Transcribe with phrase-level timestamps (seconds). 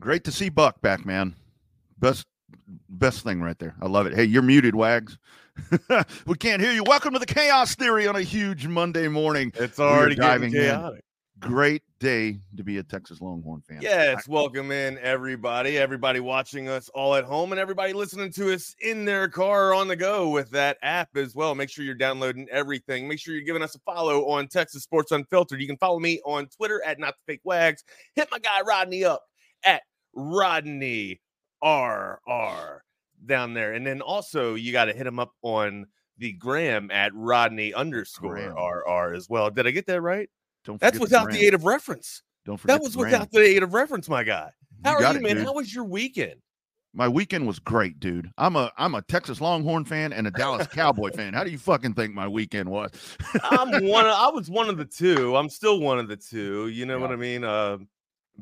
[0.00, 1.34] Great to see Buck back, man.
[1.98, 2.26] Best
[2.88, 3.74] best thing right there.
[3.82, 4.14] I love it.
[4.14, 5.18] Hey, you're muted, Wags.
[6.26, 6.82] we can't hear you.
[6.84, 9.52] Welcome to the Chaos Theory on a huge Monday morning.
[9.56, 11.04] It's already getting chaotic.
[11.42, 11.50] In.
[11.50, 13.80] Great day to be a Texas Longhorn fan.
[13.82, 18.74] Yes, welcome in everybody, everybody watching us all at home, and everybody listening to us
[18.80, 21.54] in their car or on the go with that app as well.
[21.54, 23.06] Make sure you're downloading everything.
[23.06, 25.60] Make sure you're giving us a follow on Texas Sports Unfiltered.
[25.60, 27.84] You can follow me on Twitter at Not the Fake Wags.
[28.14, 29.24] Hit my guy Rodney up
[29.64, 29.82] at
[30.14, 31.20] Rodney
[31.62, 32.82] RR
[33.26, 33.72] down there.
[33.74, 35.86] And then also you got to hit him up on
[36.18, 39.50] the gram at Rodney underscore RR as well.
[39.50, 40.28] Did I get that right?
[40.64, 42.22] Don't That's without the, the, aid of reference.
[42.44, 44.50] Don't forget that was without the aid of reference, my guy.
[44.84, 45.36] How you are you, it, man?
[45.36, 45.46] Dude.
[45.46, 46.40] How was your weekend?
[46.92, 48.30] My weekend was great, dude.
[48.36, 51.34] I'm a I'm a Texas Longhorn fan and a Dallas Cowboy fan.
[51.34, 52.90] How do you fucking think my weekend was?
[53.44, 54.06] I'm one.
[54.06, 55.36] Of, I was one of the two.
[55.36, 56.68] I'm still one of the two.
[56.68, 57.02] You know yeah.
[57.02, 57.44] what I mean?
[57.44, 57.78] Uh,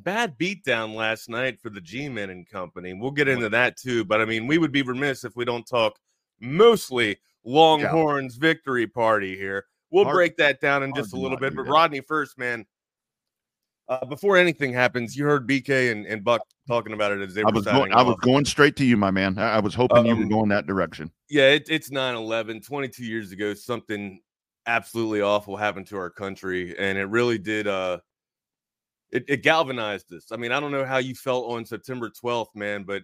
[0.02, 2.94] bad beatdown last night for the G-men and company.
[2.94, 5.66] We'll get into that too, but I mean, we would be remiss if we don't
[5.66, 5.98] talk
[6.40, 8.48] mostly Longhorns yeah.
[8.48, 9.66] victory party here.
[9.90, 11.54] We'll hard, break that down in just a little bit.
[11.56, 11.70] But that.
[11.70, 12.66] Rodney, first, man,
[13.88, 17.42] uh, before anything happens, you heard BK and, and Buck talking about it as they
[17.42, 19.38] I was going, I was going straight to you, my man.
[19.38, 21.10] I, I was hoping um, you were um, going that direction.
[21.30, 22.60] Yeah, it, it's 9 11.
[22.60, 24.20] 22 years ago, something
[24.66, 26.78] absolutely awful happened to our country.
[26.78, 27.98] And it really did uh
[29.10, 30.26] it, it galvanized us.
[30.32, 33.02] I mean, I don't know how you felt on September 12th, man, but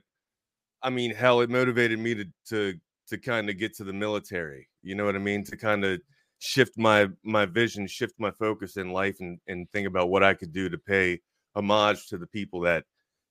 [0.83, 2.75] I mean, hell, it motivated me to to
[3.09, 4.69] to kind of get to the military.
[4.83, 5.45] You know what I mean?
[5.45, 6.01] To kind of
[6.39, 10.35] shift my my vision, shift my focus in life, and and think about what I
[10.35, 11.21] could do to pay
[11.57, 12.85] homage to the people that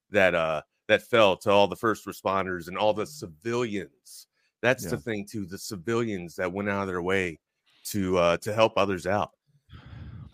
[0.09, 4.27] that uh that fell, to all the first responders and all the civilians.
[4.61, 4.91] That's yeah.
[4.91, 5.45] the thing too.
[5.45, 7.39] The civilians that went out of their way
[7.85, 9.31] to uh to help others out.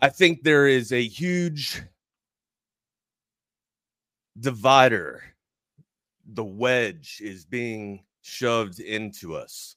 [0.01, 1.83] I think there is a huge
[4.37, 5.23] divider,
[6.25, 9.75] the wedge is being shoved into us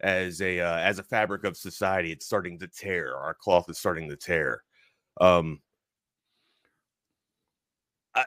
[0.00, 2.12] as a uh, as a fabric of society.
[2.12, 3.16] It's starting to tear.
[3.16, 4.62] Our cloth is starting to tear.
[5.20, 5.60] Um,
[8.14, 8.24] I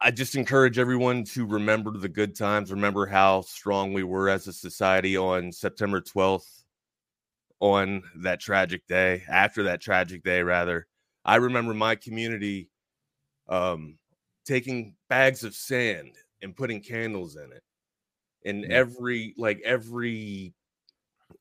[0.00, 2.70] I just encourage everyone to remember the good times.
[2.70, 6.64] Remember how strong we were as a society on September twelfth,
[7.60, 9.22] on that tragic day.
[9.28, 10.86] After that tragic day, rather,
[11.24, 12.68] I remember my community.
[13.48, 13.96] Um,
[14.48, 17.62] taking bags of sand and putting candles in it
[18.44, 18.70] in mm.
[18.70, 20.54] every like every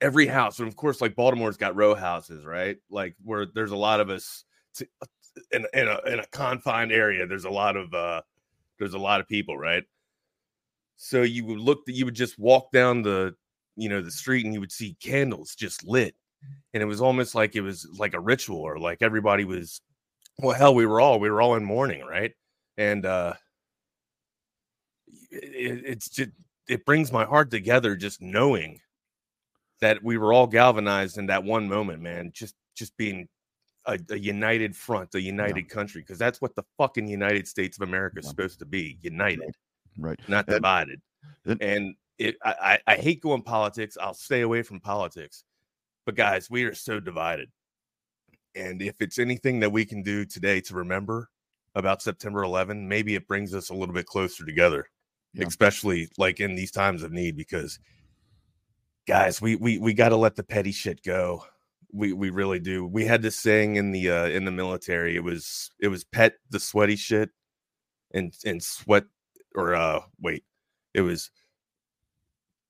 [0.02, 2.78] every house and of course like baltimore's got row houses right?
[2.92, 4.44] Like where there's a lot of us
[4.76, 4.88] to,
[5.52, 8.22] in, in a in a confined area there's a lot of uh
[8.78, 9.86] there's a lot of people right?
[10.98, 13.34] So you would look that you would just walk down the
[13.78, 16.14] you know the street and you would see candles just lit
[16.74, 19.80] and it was almost like it was like a ritual or like everybody was
[20.40, 22.34] well hell we were all we were all in mourning right
[22.78, 23.34] and uh
[25.32, 26.32] it, it's just
[26.68, 28.80] it brings my heart together just knowing
[29.80, 33.28] that we were all galvanized in that one moment man just just being
[33.86, 35.74] a, a united front a united yeah.
[35.74, 38.30] country because that's what the fucking united states of america is yeah.
[38.30, 39.56] supposed to be united
[39.98, 41.02] right, not divided
[41.46, 45.44] and it I, I hate going politics i'll stay away from politics
[46.06, 47.50] but guys we are so divided
[48.56, 51.30] and if it's anything that we can do today to remember
[51.78, 54.90] about September 11, maybe it brings us a little bit closer together,
[55.34, 55.46] yeah.
[55.46, 57.38] especially like in these times of need.
[57.38, 57.80] Because
[59.08, 61.44] guys, we we we got to let the petty shit go.
[61.94, 62.86] We we really do.
[62.86, 65.16] We had this saying in the uh, in the military.
[65.16, 67.30] It was it was pet the sweaty shit,
[68.12, 69.06] and and sweat
[69.56, 70.44] or uh wait,
[70.94, 71.30] it was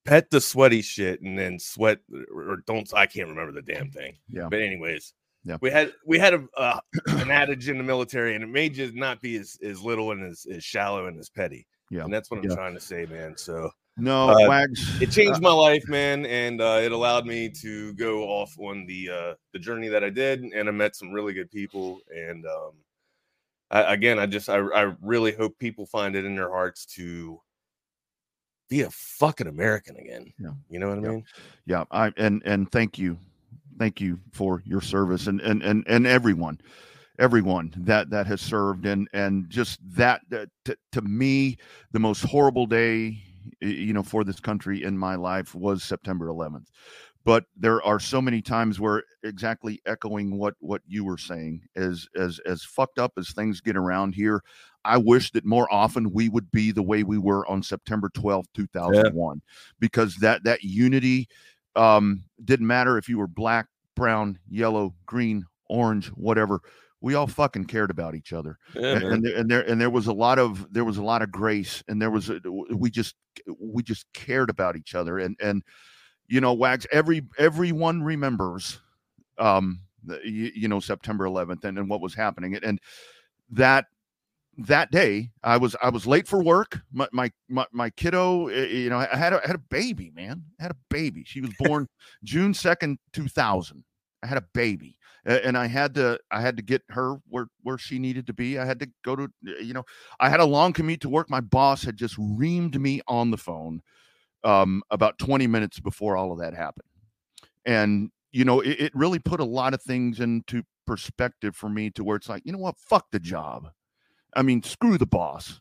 [0.04, 1.98] pet the sweaty shit and then sweat
[2.34, 4.16] or don't I can't remember the damn thing.
[4.28, 4.48] Yeah.
[4.50, 5.12] But anyways,
[5.44, 5.56] yeah.
[5.60, 8.94] We had we had a uh, an adage in the military, and it may just
[8.94, 11.66] not be as, as little and as, as shallow and as petty.
[11.90, 12.04] Yeah.
[12.04, 12.54] And that's what I'm yeah.
[12.54, 13.36] trying to say, man.
[13.36, 15.00] So no, uh, Wags.
[15.00, 18.86] It changed uh my life, man, and uh, it allowed me to go off on
[18.86, 22.00] the uh, the journey that I did, and I met some really good people.
[22.14, 22.72] And um,
[23.70, 27.40] I, again, I just I, I really hope people find it in their hearts to
[28.68, 30.32] be a fucking American again.
[30.38, 30.52] Yeah.
[30.68, 31.08] You know what I yeah.
[31.08, 31.24] mean?
[31.66, 31.84] Yeah.
[31.90, 33.18] I and and thank you
[33.78, 36.60] thank you for your service and and and, and everyone
[37.18, 41.56] everyone that that has served and and just that uh, to, to me
[41.92, 43.18] the most horrible day
[43.60, 46.66] you know for this country in my life was september 11th
[47.24, 52.06] but there are so many times where exactly echoing what what you were saying as
[52.16, 54.42] as as fucked up as things get around here
[54.84, 58.46] i wish that more often we would be the way we were on september 12th
[58.54, 59.40] 2001 yeah.
[59.80, 61.28] because that that unity
[61.78, 66.60] um, didn't matter if you were black, brown, yellow, green, orange, whatever.
[67.00, 69.90] we all fucking cared about each other Yeah, and, and, there, and there and there
[69.90, 72.40] was a lot of there was a lot of grace and there was a,
[72.74, 73.14] we just
[73.60, 75.62] we just cared about each other and and
[76.26, 78.80] you know wags every everyone remembers
[79.38, 82.80] um the, you, you know september 11th and, and what was happening and, and
[83.50, 83.86] that
[84.58, 88.66] that day i was i was late for work my my my, my kiddo eh,
[88.66, 91.40] you know i had a, I had a baby man I had a baby she
[91.40, 91.86] was born
[92.24, 93.84] june 2nd 2000
[94.22, 97.78] i had a baby and I had to I had to get her where where
[97.78, 98.58] she needed to be.
[98.58, 99.28] I had to go to
[99.60, 99.84] you know
[100.20, 101.28] I had a long commute to work.
[101.28, 103.82] My boss had just reamed me on the phone
[104.44, 106.88] um, about 20 minutes before all of that happened,
[107.66, 111.90] and you know it, it really put a lot of things into perspective for me
[111.90, 113.70] to where it's like you know what fuck the job.
[114.34, 115.60] I mean screw the boss.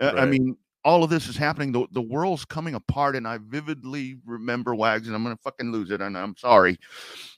[0.00, 1.72] Uh, I mean all of this is happening.
[1.72, 5.90] The, the world's coming apart, and I vividly remember Wags, and I'm gonna fucking lose
[5.90, 6.78] it, and I'm sorry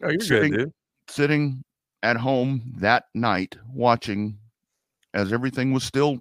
[0.02, 0.72] Oh, you're sitting- good, dude.
[1.08, 1.64] sitting
[2.02, 4.38] at home that night watching
[5.14, 6.20] as everything was still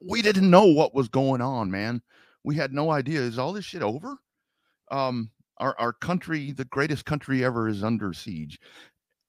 [0.00, 2.00] we didn't know what was going on man
[2.44, 4.16] we had no idea is all this shit over
[4.90, 8.58] um our our country the greatest country ever is under siege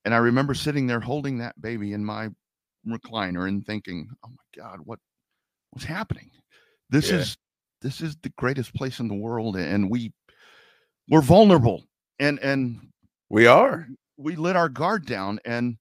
[0.06, 2.30] and i remember sitting there holding that baby in my
[2.88, 5.00] recliner and thinking oh my god what
[5.72, 6.30] what's happening
[6.90, 7.18] this Yeah.
[7.18, 7.38] is
[7.82, 10.14] this is the greatest place in the world and we
[11.10, 11.84] we're vulnerable
[12.20, 12.80] and and
[13.30, 13.88] We are.
[14.18, 15.78] we let our guard down and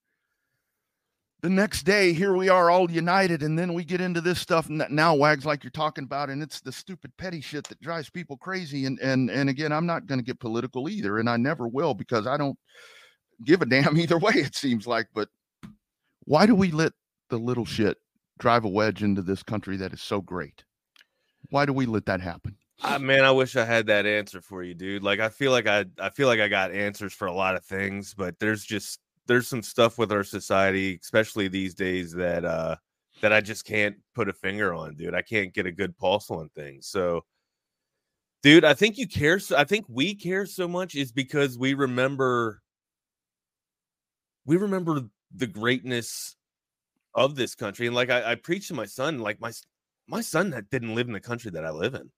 [1.42, 4.68] the next day here we are all united and then we get into this stuff
[4.68, 7.80] and that now wags like you're talking about and it's the stupid petty shit that
[7.80, 11.30] drives people crazy and and and again i'm not going to get political either and
[11.30, 12.58] i never will because i don't
[13.46, 15.28] give a damn either way it seems like but
[16.30, 16.92] why do we let
[17.28, 17.98] the little shit
[18.38, 20.64] drive a wedge into this country that is so great
[21.50, 22.56] why do we let that happen
[23.00, 25.02] man, I wish I had that answer for you, dude.
[25.02, 27.64] Like I feel like I I feel like I got answers for a lot of
[27.64, 32.76] things, but there's just there's some stuff with our society, especially these days that uh
[33.20, 35.14] that I just can't put a finger on, dude.
[35.14, 36.86] I can't get a good pulse on things.
[36.86, 37.24] So
[38.42, 41.74] dude, I think you care so I think we care so much is because we
[41.74, 42.62] remember
[44.46, 45.02] we remember
[45.34, 46.36] the greatness
[47.14, 47.86] of this country.
[47.86, 49.52] And like I, I preach to my son, like my
[50.08, 52.10] my son that didn't live in the country that I live in.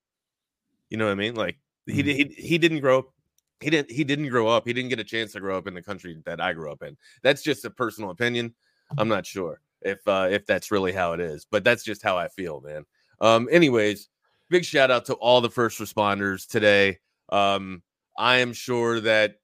[0.89, 1.35] You know what I mean?
[1.35, 2.35] Like he Mhm.
[2.35, 3.13] he he didn't grow up.
[3.59, 4.67] He didn't he didn't grow up.
[4.67, 6.83] He didn't get a chance to grow up in the country that I grew up
[6.83, 6.97] in.
[7.23, 8.53] That's just a personal opinion.
[8.97, 12.17] I'm not sure if uh if that's really how it is, but that's just how
[12.17, 12.85] I feel, man.
[13.21, 14.09] Um anyways,
[14.49, 16.99] big shout out to all the first responders today.
[17.29, 17.83] Um
[18.17, 19.37] I am sure that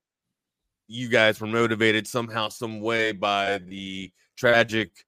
[0.90, 5.06] you guys were motivated somehow some way by the tragic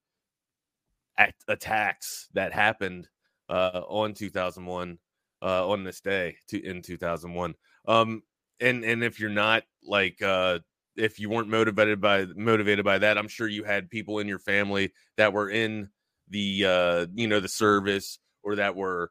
[1.18, 3.10] act- attacks that happened
[3.50, 4.98] uh on 2001
[5.42, 7.56] uh on this day to in 2001
[7.88, 8.22] um
[8.60, 10.60] and and if you're not like uh
[10.96, 14.40] if you weren't motivated by motivated by that i'm sure you had people in your
[14.40, 15.90] family that were in
[16.30, 19.10] the uh you know the service or that were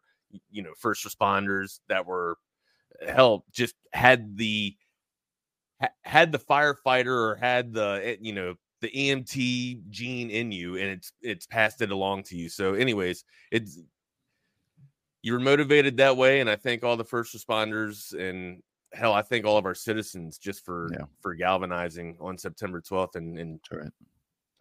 [0.53, 2.39] you know first responders that were
[3.07, 4.77] hell just had the
[5.81, 10.77] ha- had the firefighter or had the eh, you know the EMT gene in you
[10.77, 12.49] and it's it's passed it along to you.
[12.49, 13.79] So anyways, it's
[15.23, 18.63] you were motivated that way and I thank all the first responders and
[18.93, 21.05] hell I thank all of our citizens just for Yeah.
[21.21, 23.91] for galvanizing on September 12th and and right.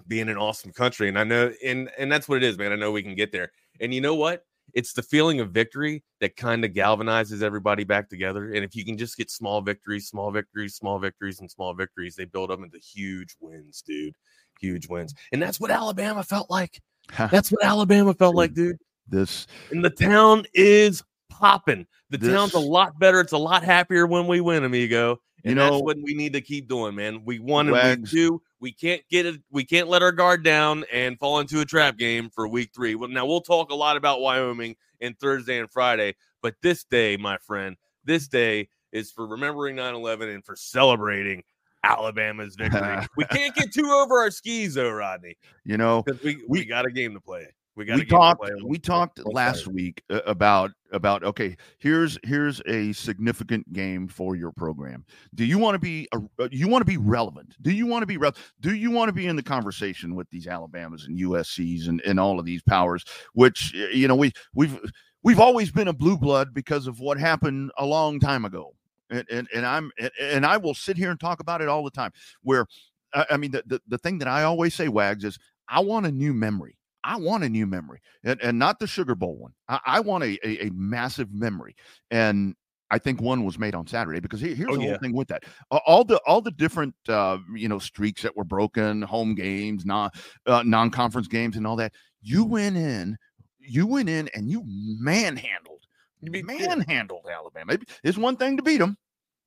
[0.08, 2.72] being an awesome country and I know and and that's what it is man.
[2.74, 3.52] I know we can get there.
[3.80, 4.46] And you know what?
[4.74, 8.54] It's the feeling of victory that kind of galvanizes everybody back together.
[8.54, 12.16] And if you can just get small victories, small victories, small victories, and small victories,
[12.16, 14.16] they build up into huge wins, dude.
[14.60, 15.14] Huge wins.
[15.32, 16.82] And that's what Alabama felt like.
[17.18, 18.78] That's what Alabama felt like, dude.
[19.08, 21.88] this And the town is popping.
[22.10, 23.20] The town's a lot better.
[23.22, 25.20] It's a lot happier when we win, amigo.
[25.44, 27.24] You And know- that's what we need to keep doing, man.
[27.24, 28.12] We won week Wags.
[28.12, 28.42] two.
[28.62, 29.42] We can't get it.
[29.52, 32.96] We can't let our guard down and fall into a trap game for week three.
[32.96, 37.16] Well, now we'll talk a lot about Wyoming and Thursday and Friday, but this day,
[37.18, 41.44] my friend, this day is for remembering 9-11 and for celebrating
[41.84, 42.98] Alabama's victory.
[43.16, 46.66] we can't get too over our skis, though, Rodney, you know because we, we We-
[46.66, 47.48] got a game to play.
[47.80, 51.56] We got we a game to talked we talked last week uh, about about okay
[51.78, 55.06] here's here's a significant game for your program.
[55.34, 57.56] Do you want to be a, uh, you want to be relevant?
[57.62, 60.30] Do you want to be re- do you want to be in the conversation with
[60.30, 64.78] these alabamas and uscs and, and all of these powers which you know we we've
[65.24, 68.76] we've always been a blue blood because of what happened a long time ago.
[69.10, 69.90] And and, and i'm
[70.22, 72.12] and, i will sit here and talk about it all the time
[72.44, 72.66] where
[73.14, 76.06] i, I mean the, the the thing that i always say wags is i want
[76.06, 79.54] a new memory I want a new memory and, and not the Sugar Bowl one.
[79.68, 81.76] I, I want a, a, a massive memory.
[82.12, 82.56] And
[82.92, 84.90] I think one was made on Saturday because here's Oh, the yeah.
[84.90, 85.44] whole thing with that.
[85.70, 90.10] All the all the different uh, you know streaks that were broken, home games, non
[90.48, 91.94] uh, non conference games, and all that.
[92.22, 93.16] You went in,
[93.60, 95.84] you went in, and you manhandled,
[96.22, 97.78] You manhandled Alabama.
[98.04, 98.98] It's one thing to beat them,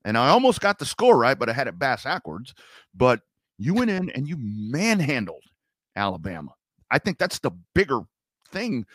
[0.04, 2.54] and I almost got the score right, but I had it bass backwards.
[2.94, 3.21] But
[3.59, 5.42] you went in and you manhandled
[5.97, 6.52] Alabama.
[6.92, 8.00] I think that's the bigger
[8.50, 8.87] thing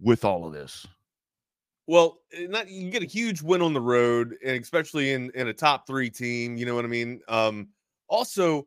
[0.00, 0.86] with all of this.
[1.88, 5.52] Well, not you get a huge win on the road, and especially in in a
[5.52, 6.56] top three team.
[6.56, 7.20] You know what I mean.
[7.28, 7.68] Um,
[8.08, 8.66] also,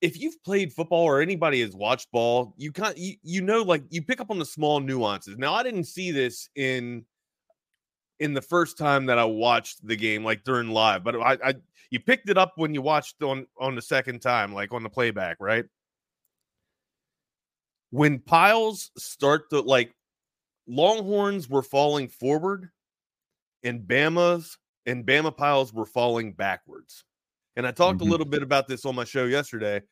[0.00, 3.84] if you've played football or anybody has watched ball, you can't you, you know like
[3.90, 5.38] you pick up on the small nuances.
[5.38, 7.04] Now, I didn't see this in
[8.18, 11.54] in the first time that I watched the game, like during live, but I, I
[11.90, 14.90] you picked it up when you watched on on the second time, like on the
[14.90, 15.64] playback, right?
[17.92, 19.94] When piles start to like
[20.68, 22.70] Longhorns were falling forward
[23.64, 27.04] and Bama's and Bama piles were falling backwards.
[27.56, 28.02] And I talked Mhm.
[28.02, 29.82] a little bit about this on my show yesterday.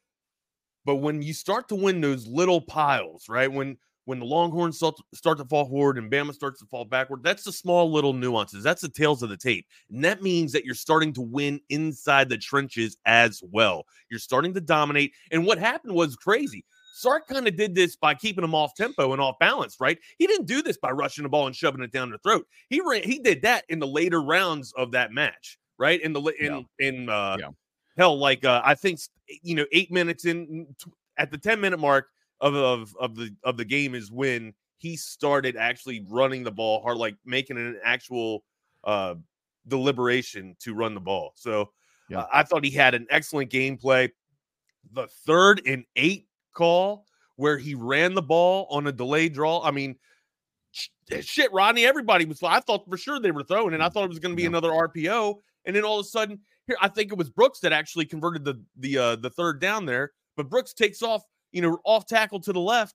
[0.85, 3.52] But when you start to win those little piles, right?
[3.52, 7.23] When when the Longhorns start, start to fall forward and Bama starts to fall backward,
[7.23, 8.64] that's the small little nuances.
[8.64, 9.66] That's the tails of the tape.
[9.90, 13.85] And that means that you're starting to win inside the trenches as well.
[14.11, 15.12] You're starting to dominate.
[15.30, 16.64] And what happened was crazy.
[16.93, 19.99] Sark kind of did this by keeping them off tempo and off balance, right?
[20.19, 22.47] He didn't do this by rushing the ball and shoving it down their throat.
[22.69, 26.01] He ran, he did that in the later rounds of that match, right?
[26.01, 27.49] In the in in uh Yeah.
[27.97, 29.01] hell, like uh I think
[29.43, 30.75] you know eight minutes in
[31.17, 32.09] at the ten minute mark
[32.41, 36.83] of of of the of the game is when he started actually running the ball
[36.83, 38.45] hard, like making an actual
[38.85, 39.15] uh
[39.69, 41.33] deliberation to run the ball.
[41.37, 41.71] So
[42.09, 42.21] Yeah.
[42.21, 44.11] uh, I thought he had an excellent gameplay.
[44.93, 49.61] The third and eight call where he ran the ball on a delayed draw.
[49.62, 49.97] I mean,
[51.21, 51.85] shit, Rodney.
[51.87, 52.42] Everybody was.
[52.42, 54.42] I thought for sure they were throwing, and I thought it was going to be
[54.42, 54.49] Yeah.
[54.49, 55.37] another RPO.
[55.66, 58.45] And then all of a sudden, here I think it was Brooks that actually converted
[58.45, 60.12] the the uh, the third down there.
[60.37, 62.95] But Brooks takes off, you know, off tackle to the left.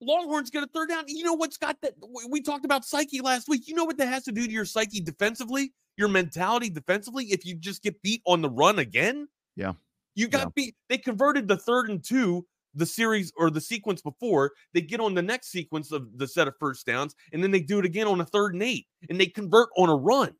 [0.00, 1.04] Longhorns get a third down.
[1.08, 1.94] You know what's got that?
[2.00, 3.66] we- We talked about psyche last week.
[3.66, 7.26] You know what that has to do to your psyche defensively, your mentality defensively.
[7.26, 9.72] If you just get beat on the run again, Yeah.
[10.14, 10.50] you got Yeah.
[10.54, 10.76] beat.
[10.88, 12.46] They converted the third and two,
[12.78, 14.52] the series or the sequence before.
[14.72, 17.60] They get on the next sequence of the set of first downs, and then they
[17.60, 20.34] do it again on a third and eight, and they convert on a run.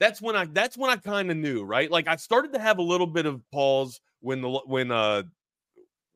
[0.00, 0.44] That's when I.
[0.46, 1.90] That's when I kind of knew, right?
[1.90, 5.24] Like I started to have a little bit of pause when the when uh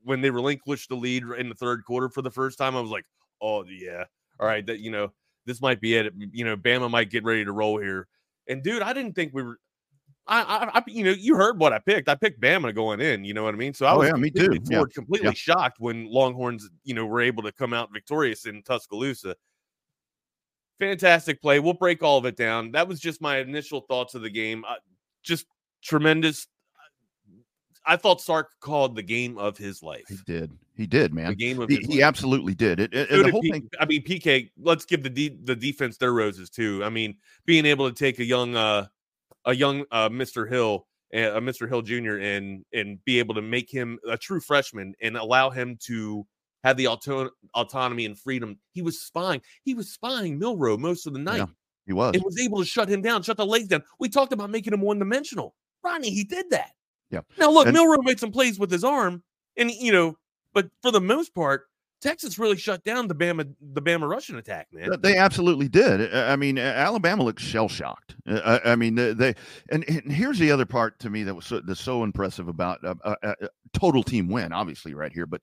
[0.04, 2.76] when they relinquished the lead in the third quarter for the first time.
[2.76, 3.04] I was like,
[3.40, 4.04] oh yeah,
[4.38, 5.12] all right, that you know
[5.46, 6.12] this might be it.
[6.32, 8.06] You know, Bama might get ready to roll here.
[8.48, 9.58] And dude, I didn't think we were.
[10.26, 12.08] I, I, I, you know, you heard what I picked.
[12.08, 13.24] I picked Bama going in.
[13.24, 13.74] You know what I mean?
[13.74, 14.72] So I Oh, was yeah, me completely too.
[14.72, 14.84] Yeah.
[14.94, 15.34] completely Yeah.
[15.34, 19.34] shocked when Longhorns, you know, were able to come out victorious in Tuscaloosa.
[20.78, 21.58] Fantastic play.
[21.60, 22.72] We'll break all of it down.
[22.72, 24.64] That was just my initial thoughts of the game.
[24.66, 24.74] Uh,
[25.22, 25.46] just
[25.82, 26.46] tremendous.
[27.84, 30.04] I thought Sark called the game of his life.
[30.08, 30.50] He did.
[30.76, 31.34] He did, The man.
[31.34, 32.80] game of He, he absolutely did.
[32.80, 33.68] It, it- So the whole P- thing.
[33.80, 34.50] I mean, PK.
[34.56, 36.82] Let's give the de- the defense their roses too.
[36.84, 38.86] I mean, being able to take a young uh
[39.44, 40.48] a young uh Mr.
[40.48, 41.68] Hill, uh, Mr.
[41.68, 42.18] Hill Jr.
[42.18, 46.26] and and be able to make him a true freshman and allow him to
[46.64, 48.56] have the auto- autonomy and freedom.
[48.72, 49.42] He was spying.
[49.64, 51.46] He was spying Milroe most of the night Yeah,
[51.86, 52.14] He was.
[52.14, 53.82] and was able to shut him down, shut the legs down.
[53.98, 55.54] We talked about making him one dimensional.
[55.84, 56.70] Ronnie, he did that.
[57.10, 57.22] Yeah.
[57.36, 59.24] Now look, And- Milroe made some plays with his arm,
[59.56, 60.16] and you know,
[60.54, 61.64] but for the most part,
[62.02, 64.92] Texas really shut down the Bama the Bama Russian attack, man.
[64.92, 66.12] Uh, They absolutely did.
[66.12, 68.16] I mean, Alabama looked shell shocked.
[68.26, 69.34] I, I mean, they, they
[69.70, 72.84] and, and here's the other part to me that was so, that's so impressive about
[72.84, 73.34] uh, uh, uh,
[73.72, 75.26] total team win, obviously, right here.
[75.26, 75.42] But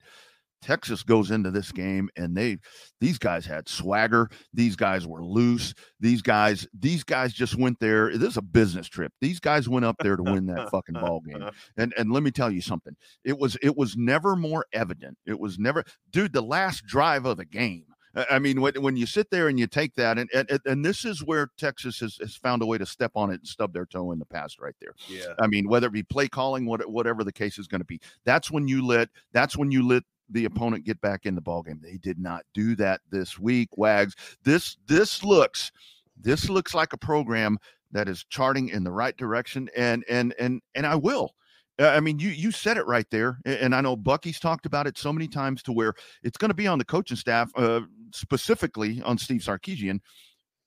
[0.62, 2.58] Texas goes into this game and they
[3.00, 4.30] these guys had swagger.
[4.52, 5.74] These guys were loose.
[6.00, 8.16] These guys these guys just went there.
[8.16, 9.12] This is a business trip.
[9.20, 11.48] These guys went up there to win that fucking ball game.
[11.76, 12.94] And and let me tell you something.
[13.24, 15.16] It was it was never more evident.
[15.26, 16.32] It was never, dude.
[16.32, 17.84] The last drive of the game.
[18.14, 21.04] I mean, when, when you sit there and you take that, and, and and this
[21.04, 23.86] is where Texas has, has found a way to step on it and stub their
[23.86, 24.94] toe in the past, right there.
[25.08, 25.34] Yeah.
[25.40, 28.00] I mean, whether it be play calling, what, whatever the case is going to be,
[28.24, 31.62] that's when you let that's when you let the opponent get back in the ball
[31.62, 31.80] game.
[31.82, 34.14] They did not do that this week, Wags.
[34.44, 35.72] This this looks
[36.20, 37.58] this looks like a program
[37.92, 41.34] that is charting in the right direction, and and and and I will.
[41.80, 44.86] Uh, I mean, you you said it right there, and I know Bucky's talked about
[44.86, 47.80] it so many times to where it's going to be on the coaching staff, uh,
[48.12, 50.00] specifically on Steve Sarkisian,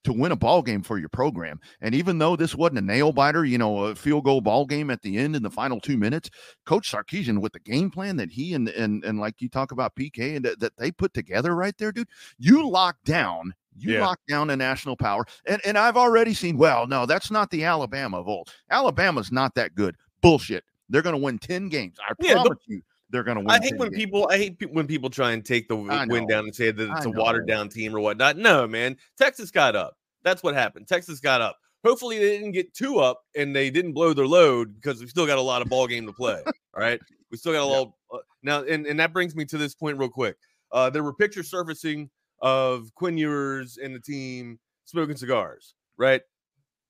[0.04, 1.58] to win a ball game for your program.
[1.80, 4.90] And even though this wasn't a nail biter, you know, a field goal ball game
[4.90, 6.30] at the end in the final two minutes,
[6.64, 9.94] Coach Sarkisian with the game plan that he and and and like you talk about
[9.96, 12.08] PK and that, that they put together right there, dude,
[12.38, 14.02] you lock down You Yeah.
[14.02, 15.24] lock down a national power.
[15.46, 18.48] And and I've already seen, well, no, that's not the Alabama of old.
[18.70, 19.96] Alabama's not that good.
[20.20, 20.62] Bullshit.
[20.88, 21.96] They're going to win 10 games.
[22.00, 23.50] I Yeah, promise you they're going to win.
[23.50, 23.98] I hate when games.
[24.02, 26.54] people I hate pe- when people try and take the I w- win down and
[26.54, 28.36] say that it's I a watered down team or whatnot.
[28.36, 28.96] No, man.
[29.18, 29.96] Texas got up.
[30.22, 30.88] That's what happened.
[30.88, 31.58] Texas got up.
[31.84, 35.26] Hopefully they didn't get too up and they didn't blow their load because we still
[35.26, 36.40] got a lot of ball game to play.
[36.46, 36.98] all right.
[37.30, 37.78] We still got a Yeah.
[37.78, 40.36] lot uh, now, and, and that brings me to this point real quick.
[40.72, 42.08] Uh, there were pictures surfacing
[42.40, 46.22] of Quinn Ewers and the team smoking cigars, right?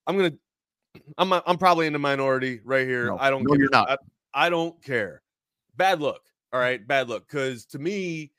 [0.07, 0.33] I'm gonna
[1.19, 3.07] I'm a- I'm probably in the minority right here.
[3.09, 3.91] No, I don't no, give you're not.
[3.91, 3.97] I,
[4.47, 5.23] I don't care.
[5.77, 6.23] Bad look.
[6.53, 6.65] All mm.
[6.65, 7.27] right, bad look.
[7.29, 8.33] Because to me,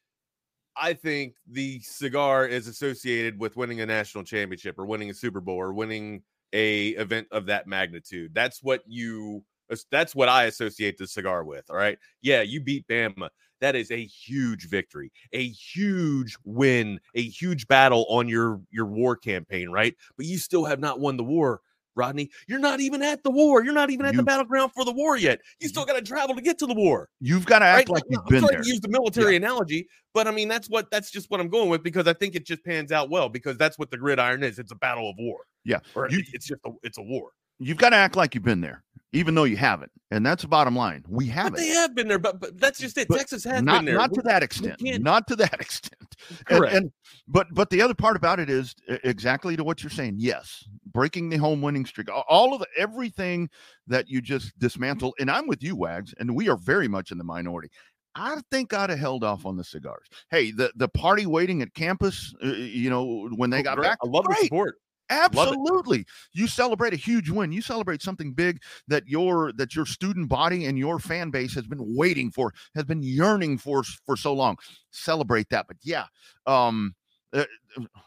[0.78, 5.42] I think the cigar is associated with winning a national championship or winning a Super
[5.42, 6.22] Bowl or winning
[6.54, 8.34] a event of that magnitude.
[8.34, 9.44] That's what you
[9.90, 11.70] that's what I associate the cigar with.
[11.70, 11.98] All right.
[12.22, 13.30] Yeah, you beat Bama.
[13.62, 19.16] That is a huge victory, a huge win, a huge battle on your your war
[19.16, 19.96] campaign, right?
[20.18, 21.62] But you still have not won the war,
[21.96, 22.30] Rodney.
[22.48, 23.64] You're not even at the war.
[23.64, 25.40] You're not even at the battleground for the war yet.
[25.60, 27.10] You still got to travel to get to the war.
[27.20, 27.96] You've got to act Right?
[27.96, 28.62] like you've I'm been there.
[28.62, 31.70] to use the military analogy, but I mean that's what that's just what I'm going
[31.70, 34.60] with because I think it just pans out well because that's what the gridiron is.
[34.60, 35.40] It's a battle of war.
[35.64, 37.32] Yeah, or you- it's just a, it's a war.
[37.60, 38.84] You've got to act like you've been there,
[39.16, 39.92] even though you haven't.
[40.12, 41.04] And that's the bottom line.
[41.10, 41.56] We haven't.
[41.56, 43.08] they have been there, but but that's just it.
[43.08, 43.96] But Texas has not been there.
[43.96, 44.80] not to that extent.
[44.80, 46.16] can't- to that extent.
[46.46, 46.76] Correct.
[46.76, 46.92] And,
[47.28, 50.16] but but the other part about it is exactly to what you're saying.
[50.18, 53.50] Yes, breaking the home winning streak, all of the, everything
[53.88, 55.16] that you just dismantle.
[55.20, 57.70] And I'm with you, Wags, and we are very much in the minority.
[58.18, 60.08] I think I'd have held off on the cigars.
[60.30, 63.98] Hey, the the party waiting at campus, uh, you know, when they Oh, got back,
[64.04, 64.44] I love the great.
[64.44, 64.70] support.
[64.70, 64.76] it.
[65.10, 66.06] Absolutely.
[66.34, 67.52] You celebrate a huge win.
[67.52, 71.68] You celebrate something big that your that your student body and your fan base has
[71.68, 74.58] been waiting for, has been yearning for for so long.
[74.92, 75.68] Celebrate that.
[75.68, 76.06] But yeah,
[76.48, 76.96] um
[77.34, 77.46] uh,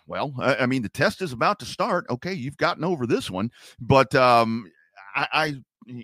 [0.06, 2.06] well, I, I mean the test is about to start.
[2.10, 3.50] Okay, you've gotten over this one,
[3.80, 4.70] but um
[5.14, 5.54] I, I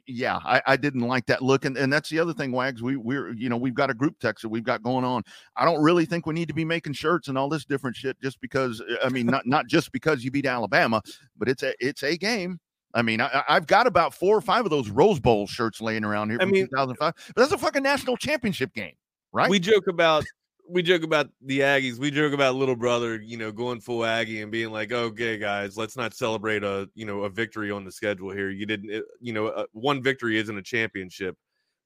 [0.06, 2.82] yeah, I, I didn't like that look, and, and that's the other thing, Wags.
[2.82, 5.22] We we're you know we've got a group text that we've got going on.
[5.56, 8.20] I don't really think we need to be making shirts and all this different shit
[8.20, 8.80] just because.
[8.80, 11.02] Uh, I mean, not not just because you beat Alabama,
[11.36, 12.58] but it's a it's a game.
[12.94, 16.04] I mean, I, I've got about four or five of those Rose Bowl shirts laying
[16.04, 17.14] around here I mean- 2005.
[17.34, 18.94] But that's a fucking national championship game,
[19.32, 19.50] right?
[19.50, 20.24] We joke about
[20.68, 21.98] we joke about the Aggies.
[21.98, 25.76] We joke about little brother, you know, going full Aggie and being like, "Okay, guys,
[25.76, 28.50] let's not celebrate a you know a victory on the schedule here.
[28.50, 31.36] You didn't, it- you know, uh, one victory isn't a championship."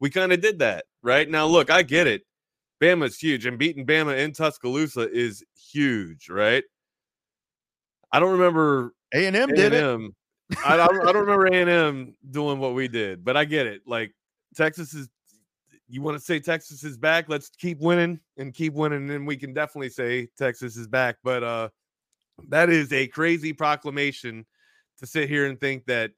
[0.00, 1.28] We kind of did that, right?
[1.28, 2.22] Now, look, I get it.
[2.80, 6.62] Bama's huge, and beating Bama in Tuscaloosa is huge, right?
[8.12, 9.82] I don't remember A and M did it.
[10.64, 13.66] I, I, I don't remember A and M doing what we did, but I get
[13.66, 13.82] it.
[13.86, 14.14] Like
[14.56, 15.08] Texas is,
[15.88, 17.28] you want to say Texas is back?
[17.28, 21.16] Let's keep winning and keep winning, and then we can definitely say Texas is back.
[21.22, 21.68] But uh,
[22.48, 24.46] that is a crazy proclamation
[24.98, 26.12] to sit here and think that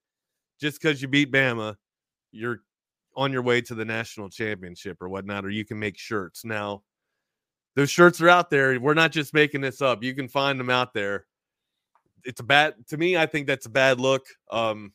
[0.60, 1.76] just because you beat Bama,
[2.32, 2.60] you're
[3.16, 6.82] on your way to the national championship or whatnot, or you can make shirts now.
[7.76, 8.78] Those shirts are out there.
[8.80, 10.02] We're not just making this up.
[10.02, 11.26] You can find them out there
[12.24, 14.92] it's a bad to me i think that's a bad look um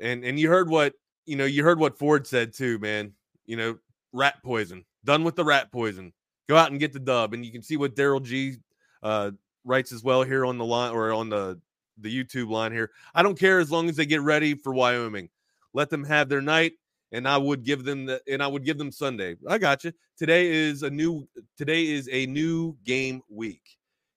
[0.00, 0.94] and and you heard what
[1.26, 3.12] you know you heard what ford said too man
[3.46, 3.76] you know
[4.12, 6.12] rat poison done with the rat poison
[6.48, 8.56] go out and get the dub and you can see what daryl g
[9.02, 9.30] uh
[9.64, 11.60] writes as well here on the line or on the
[11.98, 15.28] the youtube line here i don't care as long as they get ready for wyoming
[15.72, 16.72] let them have their night
[17.12, 19.92] and i would give them the and i would give them sunday i got you
[20.18, 21.26] today is a new
[21.56, 23.62] today is a new game week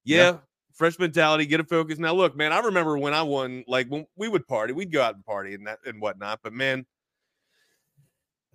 [0.03, 0.37] yeah, Yeah.
[0.73, 1.99] fresh mentality, get a focus.
[1.99, 5.01] Now, look, man, I remember when I won, like when we would party, we'd go
[5.01, 6.39] out and party and that and whatnot.
[6.43, 6.85] But man,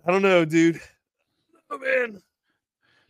[0.05, 0.81] I don't know, dude.
[1.71, 2.21] Oh man,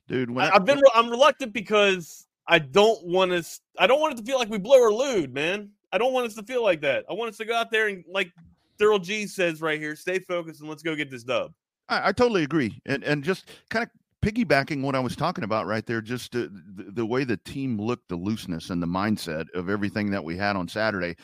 [0.07, 0.29] dude.
[0.29, 3.99] When I, I- I've been, re- I'm reluctant because I don't want us, I don't
[3.99, 5.69] want it to feel like we blow our load, man.
[5.91, 7.05] I don't want us to feel like that.
[7.09, 8.31] I want us to go out there and, like
[8.79, 11.51] Daryl G says right here, stay focused and let's go get this dub.
[11.89, 13.89] I, I totally agree, and and just kind of
[14.27, 16.49] piggybacking what I was talking about right there, just the,
[16.93, 20.55] the way the team looked, the looseness and the mindset of everything that we had
[20.55, 21.15] on Saturday.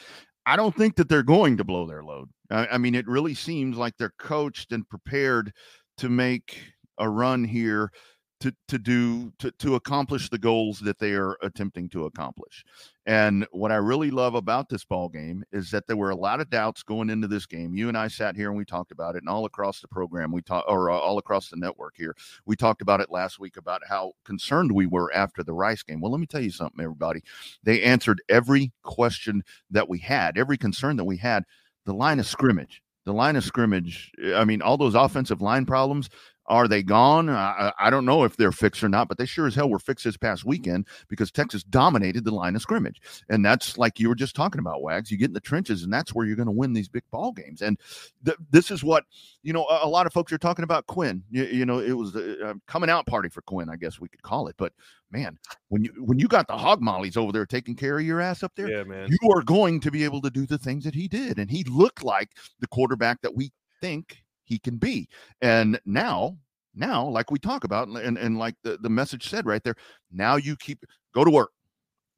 [0.50, 2.30] I don't think that they're going to blow their load.
[2.50, 5.54] I, I mean, it really seems like they're coached and prepared
[5.98, 6.60] to make
[6.98, 7.92] a run here
[8.40, 12.64] to to do to to accomplish the goals that they are attempting to accomplish.
[13.10, 16.42] And what I really love about this ball game is that there were a lot
[16.42, 17.74] of doubts going into this game.
[17.74, 20.32] You and I sat here and we talked about it, and all across the program,
[20.32, 23.58] we talked, or uh, all across the network here, we talked about it last week
[23.58, 26.02] about how concerned we were after the Rice game.
[26.02, 27.22] Well, let me tell you something, everybody.
[27.64, 29.42] They answered every question
[29.72, 31.46] that we had, every concern that we had.
[31.88, 34.12] The line of scrimmage, the line of scrimmage.
[34.36, 36.12] I mean, all those offensive line problems
[36.50, 37.30] Are they gone?
[37.30, 39.78] I, I don't know if they're fixed or not, but they sure as hell were
[39.78, 43.00] fixed this past weekend because Texas dominated the line of scrimmage.
[43.30, 45.12] And that's like you were just talking about, Wags.
[45.12, 47.32] You get in the trenches, and that's where you're going to win these big ball
[47.32, 47.62] games.
[47.62, 47.80] And
[48.26, 49.06] th- this is what,
[49.44, 51.24] you know, a, a, lot of folks are talking about Quinn.
[51.30, 54.10] You, you know, it was a, a coming out party for Quinn, I guess we
[54.10, 54.56] could call it.
[54.58, 54.74] But
[55.12, 58.22] man, when you when you got the hog mollies over there taking care of your
[58.22, 59.10] ass up there, yeah, man.
[59.10, 61.38] you are going to be able to do the things that he did.
[61.38, 65.08] And he looked like the quarterback that we think he can be.
[65.42, 66.38] And now,
[66.76, 69.76] now, like we talk about, and, and like the, the message said right there,
[70.12, 70.84] now you keep
[71.14, 71.52] go to work,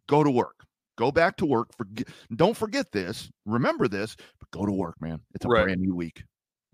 [0.07, 0.65] go to work,
[0.97, 1.75] go back to work.
[1.77, 5.19] Forget, don't forget this, remember this, but go to work, man.
[5.35, 5.65] It's a right.
[5.65, 6.23] brand new week.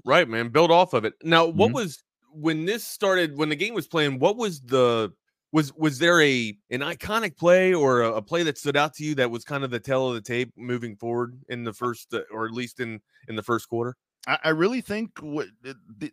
[0.06, 0.50] Right, man.
[0.50, 1.16] Build off of it.
[1.24, 1.76] Now, what mm-hmm.
[1.76, 5.12] was when this started, when the game was playing, what was the
[5.54, 9.04] was was there a an iconic play or a, a, play that stood out to
[9.04, 12.14] you that was kind of the tail of the tape moving forward in the first
[12.14, 13.96] uh, or at least in in the first quarter
[14.28, 15.48] I, I really think what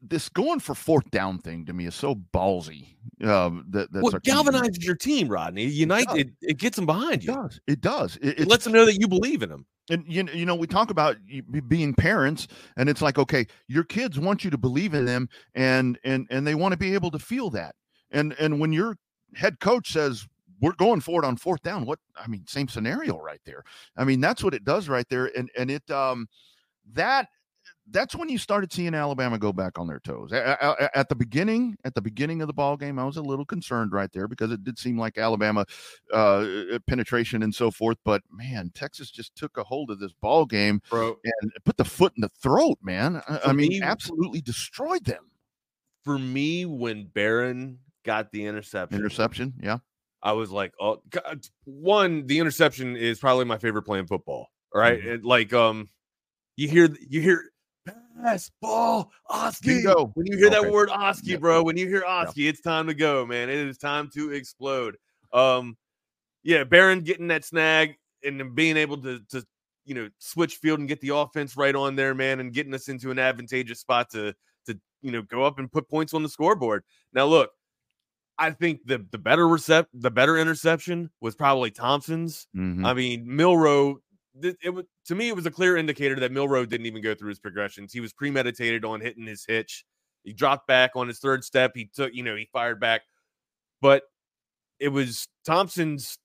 [0.03, 2.95] this going for fourth down thing to me is so ballsy.
[3.23, 5.65] Uh, that that's well, galvanizes your team, Rodney.
[5.65, 7.33] Unite it, it, it, gets them behind you.
[7.33, 7.61] It does.
[7.67, 8.17] It does.
[8.23, 9.67] It, it lets them know that you believe in them.
[9.91, 11.17] And you, you know, we talk about
[11.69, 12.49] being parents,
[12.79, 16.47] and it's like, okay, your kids want you to believe in them, and and and
[16.47, 17.75] they want to be able to feel that.
[18.11, 18.97] And and when your
[19.35, 20.27] head coach says
[20.61, 23.65] we're going for it on fourth down, what I mean, same scenario right there.
[23.97, 26.29] I mean, that's what it does right there, and and it um
[26.93, 27.29] that
[27.91, 30.33] that's when you started seeing Alabama go back on their toes.
[30.33, 33.93] At the beginning, at the beginning of the ball game, I was a little concerned
[33.93, 35.67] right there because it did seem like Alabama
[36.13, 36.47] uh,
[36.87, 37.99] penetration and so forth.
[38.05, 41.19] But man, Texas just took a hold of this ball game Bro.
[41.25, 42.79] and put the foot in the throat.
[42.83, 45.31] Man, I, mean, me, absolutely destroyed them.
[46.05, 49.79] For me, when Barron got the interception, interception, yeah,
[50.23, 51.47] I was like, oh, God.
[51.65, 54.49] one, the interception is probably my favorite play in football.
[54.75, 55.25] Right, mm-hmm.
[55.25, 55.89] like um,
[56.57, 57.45] you hear you hear
[57.87, 59.85] pass ball Oski.
[60.15, 60.63] When you hear okay.
[60.63, 61.37] that word Oski, yeah.
[61.37, 62.51] bro, when you hear Oski, yeah.
[62.51, 63.49] it's time to go, man.
[63.49, 64.97] It is time to explode.
[65.33, 65.77] Um,
[66.43, 69.45] yeah, Barron getting that snag and then being able to to
[69.85, 72.89] you know switch field and get the offense right on there, man, and getting us
[72.89, 74.35] into an advantageous spot to
[74.67, 76.85] to you know go up and put points on the scoreboard.
[77.13, 77.51] Now look,
[78.39, 82.47] I think the the better recept the better interception was probably Thompson's.
[82.57, 82.85] Mm-hmm.
[82.85, 83.25] I mean,
[84.43, 87.29] It was to me it was a clear indicator that Milroe didn't even go through
[87.29, 87.93] his progressions.
[87.93, 89.85] He was premeditated on hitting his hitch.
[90.25, 91.73] He dropped back on his third step.
[91.75, 93.03] He took, you know, he fired back.
[93.81, 94.03] But
[94.81, 96.19] it was Thompson's